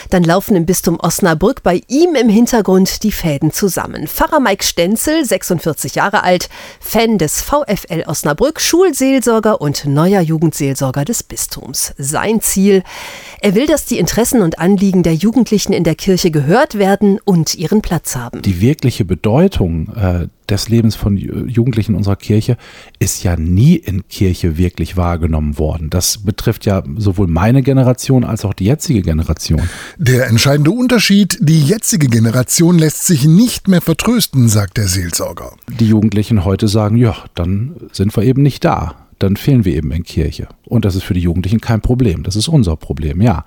dann 0.10 0.24
laufen 0.24 0.56
im 0.56 0.66
Bistum 0.66 1.02
Osnabrück 1.02 1.64
bei 1.64 1.82
ihm 1.90 2.16
im 2.16 2.30
Hintergrund 2.30 3.04
die 3.04 3.12
Fäden 3.12 3.52
zusammen. 3.52 4.08
Pfarrer 4.08 4.40
Mike 4.40 4.64
Stenzel, 4.64 5.26
46 5.26 5.96
Jahre 5.96 6.24
alt, 6.24 6.48
Fan 6.80 7.18
des 7.18 7.42
VfL 7.42 8.06
Osnabrück, 8.06 8.62
Schulseelsorger 8.62 9.60
und 9.60 9.86
neuer 9.86 10.22
Jugendseelsorger 10.22 11.04
des 11.04 11.24
Bistums. 11.24 11.94
Sein 11.98 12.40
Ziel, 12.40 12.84
er 13.42 13.54
will, 13.54 13.68
dass 13.68 13.84
die 13.84 14.00
Interessen 14.00 14.44
und 14.44 14.60
Anliegen 14.60 15.04
der 15.04 15.16
Jugendlichen 15.16 15.74
in 15.74 15.84
der 15.84 15.96
Kirche 15.96 16.32
gehört 16.32 16.78
werden 16.78 17.20
und 17.26 17.56
ihren 17.56 17.82
Platz 17.82 18.16
haben. 18.16 18.44
Die 18.44 18.62
wirkliche 18.62 19.04
Bedeutung 19.04 19.90
äh, 19.94 20.28
des 20.50 20.70
Lebens 20.70 20.96
von 20.96 21.18
Jugendlichen 21.18 21.96
unserer 21.98 22.16
Kirche 22.16 22.58
ist 23.00 23.24
ja 23.24 23.36
nie 23.36 23.76
in 23.76 24.08
Kirche 24.08 24.58
wirklich 24.58 24.96
wahrgenommen 24.96 25.58
worden. 25.58 25.90
Das 25.90 26.20
betrifft 26.20 26.66
ja 26.66 26.84
sowohl 26.96 27.28
meine 27.28 27.64
Generation 27.64 28.24
als 28.24 28.46
auch 28.46 28.54
die 28.54 28.66
jetzige 28.66 29.02
Generation. 29.02 29.68
Der 29.98 30.28
entscheidende 30.28 30.72
Unterschied, 30.72 31.38
die 31.42 31.64
jetzige 31.64 32.08
Generation 32.08 32.80
lässt 32.80 33.06
sich 33.06 33.26
nicht 33.26 33.68
mehr 33.68 33.82
vertrösten, 33.82 34.48
sagt 34.48 34.78
der 34.78 34.88
Seelsorger. 34.88 35.52
Die 35.68 35.88
Jugendlichen 35.88 36.46
heute 36.46 36.68
sagen, 36.68 36.98
ja, 36.98 37.16
dann 37.36 37.76
sind 37.92 38.16
wir 38.16 38.24
eben 38.24 38.44
nicht 38.44 38.64
da. 38.64 38.96
Dann 39.20 39.36
fehlen 39.36 39.66
wir 39.66 39.74
eben 39.74 39.92
in 39.92 40.04
Kirche. 40.04 40.48
Und 40.66 40.86
das 40.86 40.96
ist 40.96 41.04
für 41.04 41.16
die 41.16 41.22
Jugendlichen 41.22 41.60
kein 41.60 41.82
Problem. 41.82 42.24
Das 42.24 42.36
ist 42.36 42.48
unser 42.48 42.76
Problem, 42.76 43.20
ja. 43.20 43.46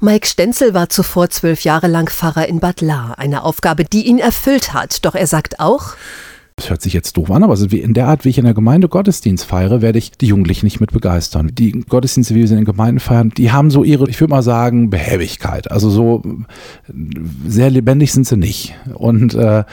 Mike 0.00 0.26
Stenzel 0.26 0.74
war 0.74 0.88
zuvor 0.88 1.30
zwölf 1.30 1.62
Jahre 1.62 1.86
lang 1.86 2.10
Pfarrer 2.10 2.48
in 2.48 2.58
Bad 2.58 2.80
Lahr, 2.80 3.18
eine 3.18 3.44
Aufgabe, 3.44 3.84
die 3.84 4.06
ihn 4.06 4.18
erfüllt 4.18 4.74
hat. 4.74 5.04
Doch 5.04 5.14
er 5.14 5.28
sagt 5.28 5.60
auch, 5.60 5.94
das 6.56 6.70
hört 6.70 6.80
sich 6.80 6.94
jetzt 6.94 7.18
doof 7.18 7.30
an, 7.30 7.42
aber 7.42 7.54
in 7.70 7.92
der 7.92 8.08
Art, 8.08 8.24
wie 8.24 8.30
ich 8.30 8.38
in 8.38 8.46
der 8.46 8.54
Gemeinde 8.54 8.88
Gottesdienst 8.88 9.44
feiere, 9.44 9.82
werde 9.82 9.98
ich 9.98 10.12
die 10.12 10.26
Jugendlichen 10.26 10.64
nicht 10.64 10.80
mit 10.80 10.90
begeistern. 10.90 11.50
Die 11.52 11.72
Gottesdienste, 11.72 12.34
wie 12.34 12.40
wir 12.40 12.48
sie 12.48 12.54
in 12.54 12.60
den 12.60 12.64
Gemeinden 12.64 12.98
feiern, 12.98 13.28
die 13.28 13.52
haben 13.52 13.70
so 13.70 13.84
ihre, 13.84 14.08
ich 14.08 14.18
würde 14.20 14.30
mal 14.30 14.42
sagen, 14.42 14.88
Behäbigkeit. 14.88 15.70
Also 15.70 15.90
so 15.90 16.22
sehr 17.46 17.68
lebendig 17.68 18.12
sind 18.12 18.26
sie 18.26 18.38
nicht. 18.38 18.74
Und 18.94 19.34
äh, 19.34 19.64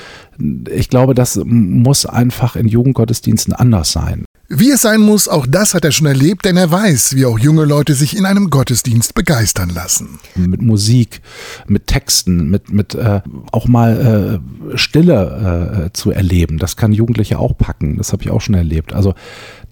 ich 0.69 0.89
glaube, 0.89 1.13
das 1.13 1.39
muss 1.45 2.05
einfach 2.05 2.57
in 2.57 2.67
Jugendgottesdiensten 2.67 3.53
anders 3.53 3.93
sein. 3.93 4.25
Wie 4.55 4.69
es 4.69 4.81
sein 4.81 5.01
muss, 5.01 5.27
auch 5.27 5.47
das 5.47 5.73
hat 5.73 5.83
er 5.83 5.91
schon 5.91 6.05
erlebt, 6.05 6.45
denn 6.45 6.57
er 6.57 6.69
weiß, 6.69 7.15
wie 7.15 7.25
auch 7.25 7.39
junge 7.39 7.65
Leute 7.65 7.95
sich 7.95 8.15
in 8.15 8.25
einem 8.25 8.51
Gottesdienst 8.51 9.15
begeistern 9.15 9.69
lassen. 9.69 10.19
Mit 10.35 10.61
Musik, 10.61 11.21
mit 11.67 11.87
Texten, 11.87 12.51
mit, 12.51 12.71
mit 12.71 12.93
äh, 12.93 13.21
auch 13.51 13.67
mal 13.67 14.41
äh, 14.71 14.77
Stille 14.77 15.87
äh, 15.87 15.93
zu 15.93 16.11
erleben. 16.11 16.59
Das 16.59 16.77
kann 16.77 16.93
Jugendliche 16.93 17.39
auch 17.39 17.57
packen. 17.57 17.97
Das 17.97 18.13
habe 18.13 18.21
ich 18.21 18.29
auch 18.29 18.41
schon 18.41 18.53
erlebt. 18.53 18.93
Also 18.93 19.15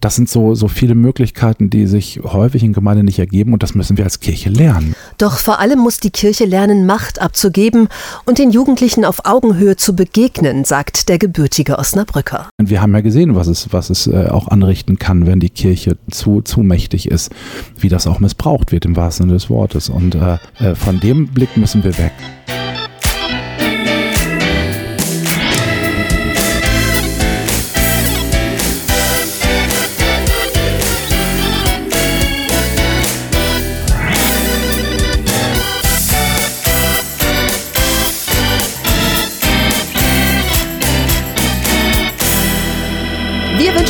das 0.02 0.16
sind 0.16 0.30
so, 0.30 0.56
so 0.56 0.68
viele 0.68 0.96
Möglichkeiten, 0.96 1.70
die 1.70 1.86
sich 1.86 2.22
häufig 2.24 2.64
in 2.64 2.74
Gemeinden 2.74 3.06
nicht 3.06 3.20
ergeben 3.20 3.54
und 3.54 3.62
das 3.62 3.76
müssen 3.76 3.98
wir 3.98 4.04
als 4.04 4.20
Kirche 4.20 4.50
lernen. 4.50 4.96
Doch 5.20 5.38
vor 5.38 5.60
allem 5.60 5.78
muss 5.78 6.00
die 6.00 6.10
Kirche 6.10 6.46
lernen, 6.46 6.88
Macht 6.88 7.22
abzugeben 7.22 7.88
und 8.26 8.40
den 8.40 8.50
Jugendlichen 8.50 9.06
auf 9.06 9.26
Augenhöhe 9.26 9.76
zu 9.76 9.96
begegnen, 9.96 10.66
sagt 10.66 11.08
der 11.08 11.20
gebürtige 11.20 11.78
Osnabrücker. 11.78 12.50
Und 12.58 12.72
wir 12.72 12.82
haben 12.82 12.94
ja 12.96 13.02
gesehen, 13.02 13.36
was 13.36 13.46
es, 13.46 13.72
was 13.72 13.92
es 13.92 14.08
äh, 14.08 14.28
auch 14.28 14.48
anrichten 14.72 14.98
kann, 14.98 15.28
wenn 15.28 15.42
die 15.42 15.50
Kirche 15.50 15.98
zu, 16.10 16.42
zu 16.42 16.62
mächtig 16.62 17.12
ist, 17.12 17.30
wie 17.78 17.90
das 17.90 18.08
auch 18.08 18.22
missbraucht 18.22 18.72
wird 18.72 18.86
im 18.86 18.96
wahrsten 18.96 19.26
Sinne 19.26 19.34
des 19.34 19.50
Wortes. 19.50 19.90
Und 19.90 20.16
äh, 20.16 20.38
äh 20.60 20.76
von 20.76 21.02
dem 21.02 21.28
Blick 21.28 21.58
müssen 21.58 21.84
wir 21.84 21.98
weg. 21.98 22.14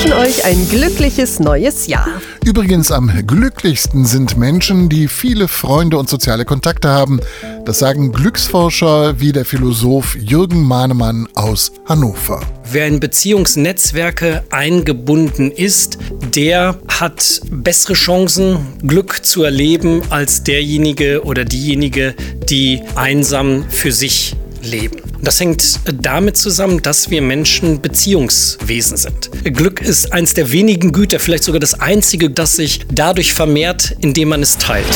Wünschen 0.01 0.17
euch 0.17 0.45
ein 0.45 0.67
glückliches 0.69 1.39
neues 1.39 1.85
Jahr. 1.85 2.07
Übrigens 2.43 2.91
am 2.91 3.11
glücklichsten 3.27 4.05
sind 4.05 4.35
Menschen, 4.35 4.89
die 4.89 5.07
viele 5.07 5.47
Freunde 5.47 5.97
und 5.97 6.09
soziale 6.09 6.43
Kontakte 6.43 6.89
haben. 6.89 7.19
Das 7.65 7.79
sagen 7.79 8.11
Glücksforscher 8.11 9.19
wie 9.19 9.31
der 9.31 9.45
Philosoph 9.45 10.15
Jürgen 10.15 10.63
Mahnemann 10.63 11.27
aus 11.35 11.71
Hannover. 11.87 12.41
Wer 12.71 12.87
in 12.87 12.99
Beziehungsnetzwerke 12.99 14.43
eingebunden 14.49 15.51
ist, 15.51 15.99
der 16.33 16.79
hat 16.87 17.41
bessere 17.51 17.93
Chancen, 17.93 18.57
Glück 18.81 19.23
zu 19.23 19.43
erleben, 19.43 20.01
als 20.09 20.43
derjenige 20.43 21.23
oder 21.23 21.45
diejenige, 21.45 22.15
die 22.49 22.81
einsam 22.95 23.65
für 23.69 23.91
sich 23.91 24.35
leben. 24.63 25.01
Das 25.21 25.39
hängt 25.39 25.79
damit 26.01 26.37
zusammen, 26.37 26.81
dass 26.81 27.09
wir 27.09 27.21
Menschen 27.21 27.81
Beziehungswesen 27.81 28.97
sind. 28.97 29.29
Glück 29.43 29.81
ist 29.81 30.13
eines 30.13 30.33
der 30.33 30.51
wenigen 30.51 30.91
Güter, 30.91 31.19
vielleicht 31.19 31.43
sogar 31.43 31.59
das 31.59 31.79
einzige, 31.79 32.29
das 32.29 32.55
sich 32.55 32.81
dadurch 32.91 33.33
vermehrt, 33.33 33.95
indem 33.99 34.29
man 34.29 34.41
es 34.41 34.57
teilt. 34.57 34.87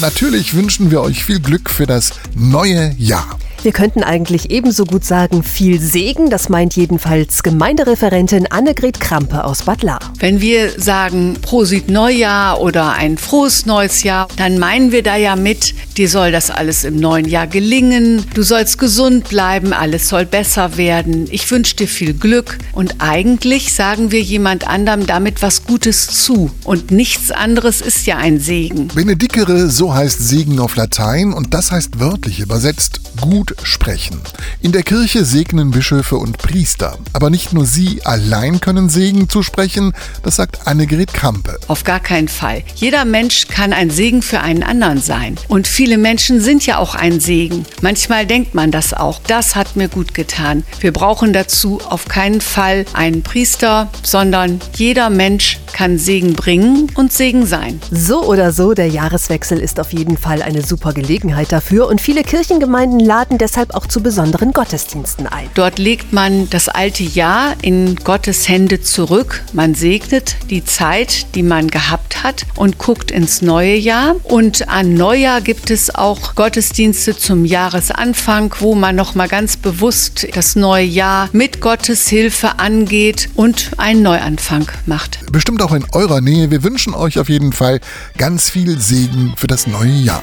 Natürlich 0.00 0.54
wünschen 0.54 0.90
wir 0.90 1.02
euch 1.02 1.24
viel 1.24 1.40
Glück 1.40 1.68
für 1.68 1.86
das 1.86 2.12
neue 2.34 2.94
Jahr. 2.96 3.39
Wir 3.62 3.72
könnten 3.72 4.02
eigentlich 4.02 4.50
ebenso 4.50 4.86
gut 4.86 5.04
sagen, 5.04 5.42
viel 5.42 5.78
Segen, 5.80 6.30
das 6.30 6.48
meint 6.48 6.76
jedenfalls 6.76 7.42
Gemeindereferentin 7.42 8.50
Annegret 8.50 9.00
Krampe 9.00 9.44
aus 9.44 9.64
Bad 9.64 9.82
Lahr. 9.82 10.00
Wenn 10.18 10.40
wir 10.40 10.80
sagen 10.80 11.36
Prosit 11.42 11.90
Neujahr 11.90 12.58
oder 12.62 12.94
ein 12.94 13.18
frohes 13.18 13.66
neues 13.66 14.02
Jahr, 14.02 14.28
dann 14.36 14.58
meinen 14.58 14.92
wir 14.92 15.02
da 15.02 15.16
ja 15.16 15.36
mit, 15.36 15.74
dir 15.98 16.08
soll 16.08 16.32
das 16.32 16.50
alles 16.50 16.84
im 16.84 16.96
neuen 16.96 17.28
Jahr 17.28 17.46
gelingen, 17.46 18.24
du 18.32 18.42
sollst 18.42 18.78
gesund 18.78 19.28
bleiben, 19.28 19.74
alles 19.74 20.08
soll 20.08 20.24
besser 20.24 20.78
werden, 20.78 21.28
ich 21.30 21.50
wünsche 21.50 21.76
dir 21.76 21.88
viel 21.88 22.14
Glück. 22.14 22.56
Und 22.72 22.94
eigentlich 22.98 23.74
sagen 23.74 24.10
wir 24.10 24.22
jemand 24.22 24.66
anderem 24.66 25.06
damit 25.06 25.42
was 25.42 25.64
Gutes 25.64 26.06
zu. 26.06 26.50
Und 26.64 26.92
nichts 26.92 27.30
anderes 27.30 27.82
ist 27.82 28.06
ja 28.06 28.16
ein 28.16 28.40
Segen. 28.40 28.88
Benedicere, 28.88 29.68
so 29.68 29.92
heißt 29.92 30.26
Segen 30.26 30.60
auf 30.60 30.76
Latein 30.76 31.34
und 31.34 31.52
das 31.52 31.70
heißt 31.72 32.00
wörtlich 32.00 32.40
übersetzt 32.40 33.00
gut 33.20 33.49
sprechen. 33.62 34.20
In 34.60 34.72
der 34.72 34.82
Kirche 34.82 35.24
segnen 35.24 35.70
Bischöfe 35.70 36.16
und 36.16 36.38
Priester. 36.38 36.98
Aber 37.12 37.30
nicht 37.30 37.52
nur 37.52 37.66
sie 37.66 38.00
allein 38.04 38.60
können 38.60 38.88
Segen 38.88 39.28
zusprechen, 39.28 39.92
das 40.22 40.36
sagt 40.36 40.66
Annegret 40.66 41.14
Krampe. 41.14 41.58
Auf 41.68 41.84
gar 41.84 42.00
keinen 42.00 42.28
Fall. 42.28 42.62
Jeder 42.74 43.04
Mensch 43.04 43.48
kann 43.48 43.72
ein 43.72 43.90
Segen 43.90 44.22
für 44.22 44.40
einen 44.40 44.62
anderen 44.62 45.00
sein. 45.00 45.36
Und 45.48 45.66
viele 45.66 45.98
Menschen 45.98 46.40
sind 46.40 46.66
ja 46.66 46.78
auch 46.78 46.94
ein 46.94 47.20
Segen. 47.20 47.64
Manchmal 47.82 48.26
denkt 48.26 48.54
man 48.54 48.70
das 48.70 48.94
auch. 48.94 49.20
Das 49.26 49.56
hat 49.56 49.76
mir 49.76 49.88
gut 49.88 50.14
getan. 50.14 50.64
Wir 50.80 50.92
brauchen 50.92 51.32
dazu 51.32 51.80
auf 51.88 52.06
keinen 52.06 52.40
Fall 52.40 52.84
einen 52.92 53.22
Priester, 53.22 53.90
sondern 54.02 54.60
jeder 54.74 55.10
Mensch 55.10 55.58
kann 55.72 55.98
Segen 55.98 56.34
bringen 56.34 56.90
und 56.94 57.12
Segen 57.12 57.46
sein. 57.46 57.80
So 57.90 58.22
oder 58.24 58.52
so, 58.52 58.74
der 58.74 58.88
Jahreswechsel 58.88 59.58
ist 59.58 59.80
auf 59.80 59.92
jeden 59.92 60.16
Fall 60.16 60.42
eine 60.42 60.62
super 60.62 60.92
Gelegenheit 60.92 61.52
dafür 61.52 61.88
und 61.88 62.00
viele 62.00 62.22
Kirchengemeinden 62.22 63.00
laden 63.00 63.38
deshalb 63.40 63.74
auch 63.74 63.86
zu 63.86 64.02
besonderen 64.02 64.52
Gottesdiensten 64.52 65.26
ein. 65.26 65.48
Dort 65.54 65.78
legt 65.78 66.12
man 66.12 66.48
das 66.50 66.68
alte 66.68 67.02
Jahr 67.02 67.54
in 67.62 67.96
Gottes 67.96 68.48
Hände 68.48 68.80
zurück. 68.82 69.42
Man 69.52 69.74
segnet 69.74 70.36
die 70.50 70.64
Zeit, 70.64 71.34
die 71.34 71.42
man 71.42 71.68
gehabt 71.68 72.22
hat 72.22 72.46
und 72.56 72.78
guckt 72.78 73.10
ins 73.10 73.42
neue 73.42 73.74
Jahr. 73.74 74.16
Und 74.24 74.68
an 74.68 74.94
Neujahr 74.94 75.40
gibt 75.40 75.70
es 75.70 75.94
auch 75.94 76.34
Gottesdienste 76.34 77.16
zum 77.16 77.44
Jahresanfang, 77.44 78.54
wo 78.60 78.74
man 78.74 78.96
noch 78.96 79.14
mal 79.14 79.28
ganz 79.28 79.56
bewusst 79.56 80.26
das 80.34 80.56
neue 80.56 80.84
Jahr 80.84 81.28
mit 81.32 81.60
Gottes 81.60 82.08
Hilfe 82.08 82.58
angeht 82.58 83.30
und 83.34 83.70
einen 83.78 84.02
Neuanfang 84.02 84.66
macht. 84.86 85.20
Bestimmt 85.32 85.62
auch 85.62 85.72
in 85.72 85.84
eurer 85.92 86.20
Nähe. 86.20 86.50
Wir 86.50 86.62
wünschen 86.62 86.94
euch 86.94 87.18
auf 87.18 87.28
jeden 87.28 87.52
Fall 87.52 87.80
ganz 88.18 88.50
viel 88.50 88.78
Segen 88.78 89.34
für 89.36 89.46
das 89.46 89.66
neue 89.66 89.90
Jahr. 89.90 90.22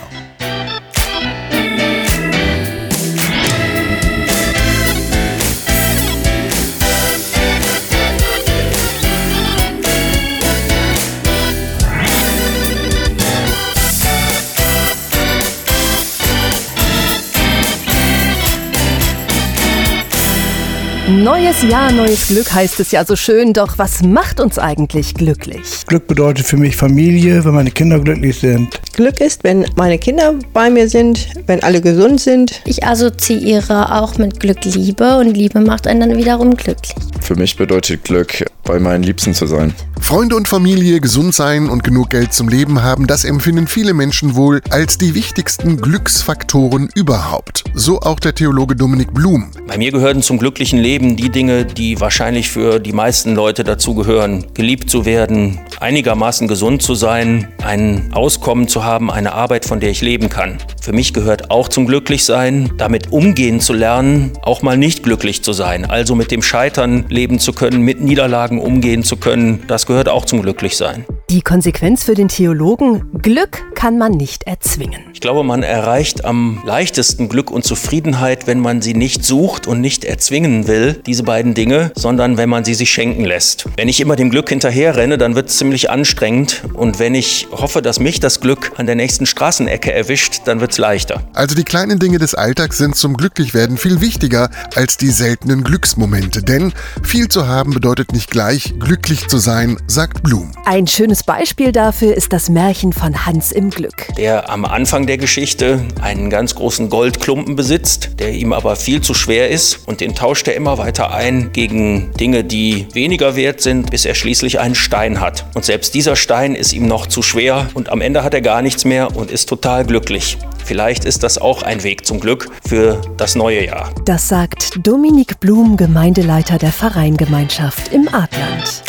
Neues 21.09 21.63
Jahr, 21.63 21.89
neues 21.93 22.27
Glück 22.27 22.53
heißt 22.53 22.81
es 22.81 22.91
ja 22.91 23.05
so 23.05 23.15
schön, 23.15 23.53
doch 23.53 23.77
was 23.77 24.03
macht 24.03 24.41
uns 24.41 24.59
eigentlich 24.59 25.13
glücklich? 25.13 25.85
Glück 25.87 26.05
bedeutet 26.05 26.45
für 26.45 26.57
mich 26.57 26.75
Familie, 26.75 27.45
wenn 27.45 27.53
meine 27.53 27.71
Kinder 27.71 27.97
glücklich 27.97 28.37
sind. 28.39 28.77
Glück 28.91 29.21
ist, 29.21 29.45
wenn 29.45 29.65
meine 29.77 29.99
Kinder 29.99 30.35
bei 30.51 30.69
mir 30.69 30.89
sind, 30.89 31.29
wenn 31.45 31.63
alle 31.63 31.79
gesund 31.79 32.19
sind. 32.19 32.61
Ich 32.65 32.83
assoziiere 32.83 33.95
auch 33.95 34.17
mit 34.17 34.41
Glück 34.41 34.65
Liebe 34.65 35.17
und 35.19 35.33
Liebe 35.33 35.61
macht 35.61 35.87
einen 35.87 36.01
dann 36.01 36.17
wiederum 36.17 36.57
glücklich. 36.57 36.93
Für 37.21 37.35
mich 37.35 37.55
bedeutet 37.55 38.03
Glück, 38.03 38.43
bei 38.65 38.77
meinen 38.77 39.03
Liebsten 39.03 39.33
zu 39.33 39.47
sein. 39.47 39.73
Freunde 40.01 40.35
und 40.35 40.47
Familie, 40.47 41.01
gesund 41.01 41.35
sein 41.35 41.69
und 41.69 41.83
genug 41.83 42.11
Geld 42.11 42.33
zum 42.33 42.47
Leben 42.47 42.81
haben, 42.81 43.07
das 43.07 43.25
empfinden 43.25 43.67
viele 43.67 43.93
Menschen 43.93 44.35
wohl 44.35 44.61
als 44.69 44.97
die 44.97 45.13
wichtigsten 45.13 45.81
Glücksfaktoren 45.81 46.89
überhaupt. 46.95 47.65
So 47.73 47.99
auch 47.99 48.19
der 48.19 48.33
Theologe 48.33 48.75
Dominik 48.75 49.13
Blum. 49.13 49.51
Bei 49.67 49.77
mir 49.77 49.91
gehören 49.91 50.21
zum 50.21 50.37
glücklichen 50.37 50.79
Leben 50.79 50.96
die 50.97 51.29
Dinge, 51.29 51.65
die 51.65 51.99
wahrscheinlich 51.99 52.49
für 52.49 52.79
die 52.79 52.91
meisten 52.91 53.35
Leute 53.35 53.63
dazu 53.63 53.93
gehören. 53.93 54.45
Geliebt 54.53 54.89
zu 54.89 55.05
werden, 55.05 55.59
einigermaßen 55.79 56.47
gesund 56.47 56.81
zu 56.81 56.95
sein, 56.95 57.47
ein 57.63 58.11
Auskommen 58.13 58.67
zu 58.67 58.83
haben, 58.83 59.11
eine 59.11 59.33
Arbeit, 59.33 59.65
von 59.65 59.79
der 59.79 59.91
ich 59.91 60.01
leben 60.01 60.29
kann. 60.29 60.57
Für 60.81 60.93
mich 60.93 61.13
gehört 61.13 61.51
auch 61.51 61.67
zum 61.67 61.85
Glücklichsein, 61.85 62.71
damit 62.77 63.11
umgehen 63.11 63.59
zu 63.59 63.73
lernen, 63.73 64.31
auch 64.41 64.61
mal 64.61 64.77
nicht 64.77 65.03
glücklich 65.03 65.43
zu 65.43 65.53
sein. 65.53 65.85
Also 65.85 66.15
mit 66.15 66.31
dem 66.31 66.41
Scheitern 66.41 67.05
leben 67.09 67.39
zu 67.39 67.53
können, 67.53 67.81
mit 67.81 68.01
Niederlagen 68.01 68.59
umgehen 68.59 69.03
zu 69.03 69.17
können, 69.17 69.63
das 69.67 69.85
gehört 69.85 70.09
auch 70.09 70.25
zum 70.25 70.41
Glücklichsein. 70.41 71.05
Die 71.29 71.41
Konsequenz 71.41 72.05
für 72.05 72.13
den 72.13 72.29
Theologen, 72.29 73.11
Glück 73.21 73.75
kann 73.75 73.97
man 73.97 74.13
nicht 74.13 74.43
erzwingen. 74.43 75.01
Ich 75.13 75.19
glaube, 75.19 75.43
man 75.43 75.61
erreicht 75.61 76.23
am 76.23 76.61
leichtesten 76.65 77.27
Glück 77.27 77.51
und 77.51 77.65
Zufriedenheit, 77.65 78.47
wenn 78.47 78.61
man 78.61 78.81
sie 78.81 78.93
nicht 78.93 79.25
sucht 79.25 79.67
und 79.67 79.81
nicht 79.81 80.05
erzwingen 80.05 80.67
will, 80.67 81.01
diese 81.05 81.23
beiden 81.23 81.53
Dinge, 81.53 81.91
sondern 81.95 82.37
wenn 82.37 82.47
man 82.47 82.63
sie 82.63 82.75
sich 82.75 82.91
schenken 82.91 83.25
lässt. 83.25 83.65
Wenn 83.75 83.89
ich 83.89 83.99
immer 83.99 84.15
dem 84.15 84.29
Glück 84.29 84.47
hinterherrenne, 84.47 85.17
dann 85.17 85.35
wird 85.35 85.49
es 85.49 85.57
ziemlich 85.57 85.89
anstrengend. 85.89 86.63
Und 86.73 86.97
wenn 86.97 87.13
ich 87.13 87.49
hoffe, 87.51 87.81
dass 87.81 87.99
mich 87.99 88.21
das 88.21 88.39
Glück 88.39 88.71
an 88.77 88.85
der 88.85 88.95
nächsten 88.95 89.25
Straßenecke 89.25 89.91
erwischt, 89.91 90.43
dann 90.45 90.61
wird 90.61 90.71
es 90.71 90.77
leichter. 90.77 91.23
Also 91.33 91.55
die 91.55 91.65
kleinen 91.65 91.99
Dinge 91.99 92.19
des 92.19 92.35
Alltags 92.35 92.77
sind 92.77 92.95
zum 92.95 93.17
Glücklichwerden 93.17 93.75
viel 93.75 93.99
wichtiger 93.99 94.49
als 94.75 94.95
die 94.95 95.09
seltenen 95.09 95.65
Glücksmomente. 95.65 96.41
Denn 96.41 96.71
viel 97.03 97.27
zu 97.27 97.47
haben 97.47 97.73
bedeutet 97.73 98.13
nicht 98.13 98.31
gleich 98.31 98.75
glücklich 98.79 99.27
zu 99.27 99.39
sein, 99.39 99.75
sagt 99.87 100.23
Blum. 100.23 100.53
Ein 100.63 100.87
schönes 100.87 101.16
Beispiel 101.23 101.71
dafür 101.71 102.15
ist 102.15 102.33
das 102.33 102.49
Märchen 102.49 102.93
von 102.93 103.25
Hans 103.25 103.51
im 103.51 103.69
Glück. 103.69 104.07
Der 104.17 104.49
am 104.49 104.65
Anfang 104.65 105.07
der 105.07 105.17
Geschichte 105.17 105.85
einen 106.01 106.29
ganz 106.29 106.55
großen 106.55 106.89
Goldklumpen 106.89 107.55
besitzt, 107.55 108.11
der 108.19 108.33
ihm 108.33 108.53
aber 108.53 108.75
viel 108.75 109.01
zu 109.01 109.13
schwer 109.13 109.49
ist 109.49 109.87
und 109.87 110.01
den 110.01 110.15
tauscht 110.15 110.47
er 110.47 110.55
immer 110.55 110.77
weiter 110.77 111.13
ein 111.13 111.51
gegen 111.53 112.11
Dinge, 112.13 112.43
die 112.43 112.87
weniger 112.93 113.35
wert 113.35 113.61
sind, 113.61 113.91
bis 113.91 114.05
er 114.05 114.15
schließlich 114.15 114.59
einen 114.59 114.75
Stein 114.75 115.19
hat. 115.19 115.45
Und 115.53 115.65
selbst 115.65 115.93
dieser 115.93 116.15
Stein 116.15 116.55
ist 116.55 116.73
ihm 116.73 116.87
noch 116.87 117.07
zu 117.07 117.21
schwer 117.21 117.67
und 117.73 117.89
am 117.89 118.01
Ende 118.01 118.23
hat 118.23 118.33
er 118.33 118.41
gar 118.41 118.61
nichts 118.61 118.85
mehr 118.85 119.15
und 119.15 119.31
ist 119.31 119.49
total 119.49 119.85
glücklich. 119.85 120.37
Vielleicht 120.67 121.05
ist 121.05 121.23
das 121.23 121.37
auch 121.37 121.63
ein 121.63 121.83
Weg 121.83 122.05
zum 122.05 122.19
Glück 122.19 122.49
für 122.67 123.01
das 123.15 123.35
neue 123.35 123.65
Jahr. 123.65 123.89
Das 124.03 124.27
sagt 124.27 124.85
Dominik 124.85 125.39
Blum, 125.39 125.77
Gemeindeleiter 125.77 126.57
der 126.57 126.73
Vereingemeinschaft 126.73 127.93
im 127.93 128.09
Adland. 128.09 128.83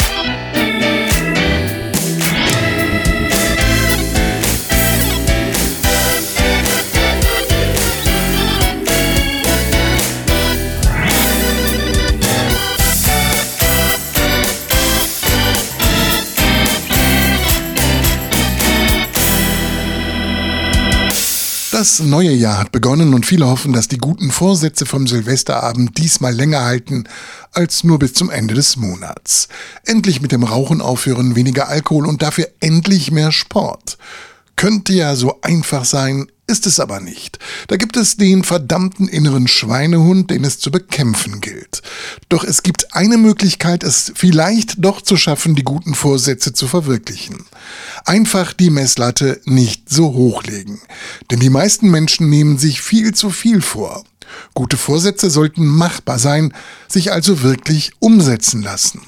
Das 21.78 22.00
neue 22.00 22.32
Jahr 22.32 22.58
hat 22.58 22.72
begonnen 22.72 23.14
und 23.14 23.24
viele 23.24 23.46
hoffen, 23.46 23.72
dass 23.72 23.86
die 23.86 23.98
guten 23.98 24.32
Vorsätze 24.32 24.84
vom 24.84 25.06
Silvesterabend 25.06 25.96
diesmal 25.96 26.34
länger 26.34 26.64
halten 26.64 27.04
als 27.52 27.84
nur 27.84 28.00
bis 28.00 28.14
zum 28.14 28.30
Ende 28.30 28.54
des 28.54 28.76
Monats. 28.76 29.46
Endlich 29.84 30.20
mit 30.20 30.32
dem 30.32 30.42
Rauchen 30.42 30.80
aufhören, 30.80 31.36
weniger 31.36 31.68
Alkohol 31.68 32.06
und 32.08 32.20
dafür 32.20 32.48
endlich 32.58 33.12
mehr 33.12 33.30
Sport. 33.30 33.96
Könnte 34.58 34.92
ja 34.92 35.14
so 35.14 35.40
einfach 35.40 35.84
sein, 35.84 36.26
ist 36.48 36.66
es 36.66 36.80
aber 36.80 36.98
nicht. 36.98 37.38
Da 37.68 37.76
gibt 37.76 37.96
es 37.96 38.16
den 38.16 38.42
verdammten 38.42 39.06
inneren 39.06 39.46
Schweinehund, 39.46 40.32
den 40.32 40.42
es 40.42 40.58
zu 40.58 40.72
bekämpfen 40.72 41.40
gilt. 41.40 41.80
Doch 42.28 42.42
es 42.42 42.64
gibt 42.64 42.92
eine 42.92 43.18
Möglichkeit, 43.18 43.84
es 43.84 44.10
vielleicht 44.16 44.84
doch 44.84 45.00
zu 45.00 45.16
schaffen, 45.16 45.54
die 45.54 45.62
guten 45.62 45.94
Vorsätze 45.94 46.54
zu 46.54 46.66
verwirklichen. 46.66 47.44
Einfach 48.04 48.52
die 48.52 48.70
Messlatte 48.70 49.40
nicht 49.44 49.88
so 49.90 50.12
hochlegen. 50.12 50.80
Denn 51.30 51.38
die 51.38 51.50
meisten 51.50 51.88
Menschen 51.88 52.28
nehmen 52.28 52.58
sich 52.58 52.80
viel 52.82 53.14
zu 53.14 53.30
viel 53.30 53.60
vor. 53.60 54.02
Gute 54.54 54.76
Vorsätze 54.76 55.30
sollten 55.30 55.66
machbar 55.66 56.18
sein, 56.18 56.52
sich 56.88 57.12
also 57.12 57.42
wirklich 57.42 57.92
umsetzen 58.00 58.62
lassen. 58.62 59.02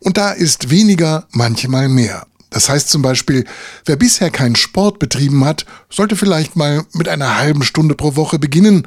Und 0.00 0.16
da 0.16 0.32
ist 0.32 0.68
weniger 0.68 1.28
manchmal 1.30 1.88
mehr. 1.88 2.26
Das 2.50 2.68
heißt 2.68 2.90
zum 2.90 3.02
Beispiel, 3.02 3.44
wer 3.84 3.96
bisher 3.96 4.30
keinen 4.30 4.56
Sport 4.56 4.98
betrieben 4.98 5.44
hat, 5.44 5.66
sollte 5.88 6.16
vielleicht 6.16 6.56
mal 6.56 6.84
mit 6.92 7.08
einer 7.08 7.38
halben 7.38 7.62
Stunde 7.62 7.94
pro 7.94 8.16
Woche 8.16 8.38
beginnen. 8.38 8.86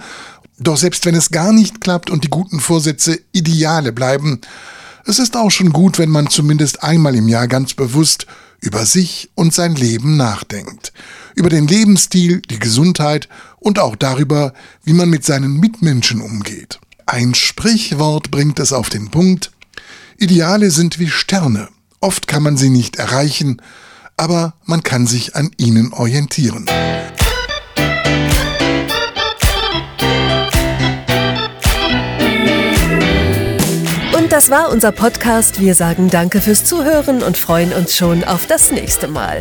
Doch 0.60 0.78
selbst 0.78 1.06
wenn 1.06 1.15
es 1.15 1.32
gar 1.32 1.54
nicht 1.54 1.82
klappt 1.82 2.10
und 2.10 2.23
die 2.23 2.30
guten 2.30 2.60
Vorsätze 2.60 3.19
Ideale 3.32 3.91
bleiben, 3.91 4.41
es 5.06 5.19
ist 5.19 5.36
auch 5.36 5.49
schon 5.49 5.73
gut, 5.73 5.97
wenn 5.97 6.10
man 6.10 6.30
zumindest 6.30 6.84
einmal 6.84 7.15
im 7.15 7.28
Jahr 7.28 7.47
ganz 7.47 7.73
bewusst 7.73 8.26
über 8.62 8.86
sich 8.86 9.30
und 9.36 9.54
sein 9.54 9.76
Leben 9.76 10.15
nachdenkt. 10.15 10.93
Über 11.36 11.49
den 11.49 11.67
Lebensstil, 11.67 12.41
die 12.41 12.60
Gesundheit 12.60 13.28
und 13.60 13.80
auch 13.80 13.95
darüber, 13.97 14.54
wie 14.84 14.93
man 14.93 15.10
mit 15.10 15.26
seinen 15.26 15.60
Mitmenschen 15.60 16.21
umgeht. 16.21 16.80
Ein 17.06 17.36
Sprichwort 17.36 18.32
bringt 18.32 18.60
es 18.60 18.71
auf 18.71 18.89
den 18.89 19.12
Punkt. 19.12 19.52
Ideale 20.17 20.71
sind 20.71 20.99
wie 20.99 21.10
Sterne. 21.10 21.67
Oft 22.03 22.27
kann 22.27 22.43
man 22.43 22.57
sie 22.57 22.69
nicht 22.69 22.97
erreichen, 22.97 23.61
aber 24.17 24.55
man 24.65 24.83
kann 24.83 25.07
sich 25.07 25.37
an 25.37 25.51
ihnen 25.55 25.93
orientieren. 25.93 26.65
Und 34.17 34.33
das 34.33 34.49
war 34.49 34.69
unser 34.69 34.91
Podcast. 34.91 35.61
Wir 35.61 35.75
sagen 35.75 36.09
Danke 36.09 36.41
fürs 36.41 36.65
Zuhören 36.65 37.23
und 37.23 37.37
freuen 37.37 37.71
uns 37.71 37.95
schon 37.95 38.25
auf 38.25 38.47
das 38.47 38.71
nächste 38.71 39.07
Mal. 39.07 39.39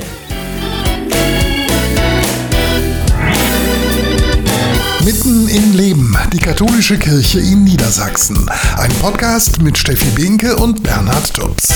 Mitten 5.04 5.48
im 5.48 5.72
Leben, 5.72 6.16
die 6.32 6.38
katholische 6.38 6.96
Kirche 6.96 7.40
in 7.40 7.64
Niedersachsen. 7.64 8.48
Ein 8.76 8.90
Podcast 9.00 9.60
mit 9.60 9.76
Steffi 9.76 10.08
Behnke 10.10 10.54
und 10.54 10.82
Bernhard 10.84 11.34
Tubbs. 11.34 11.68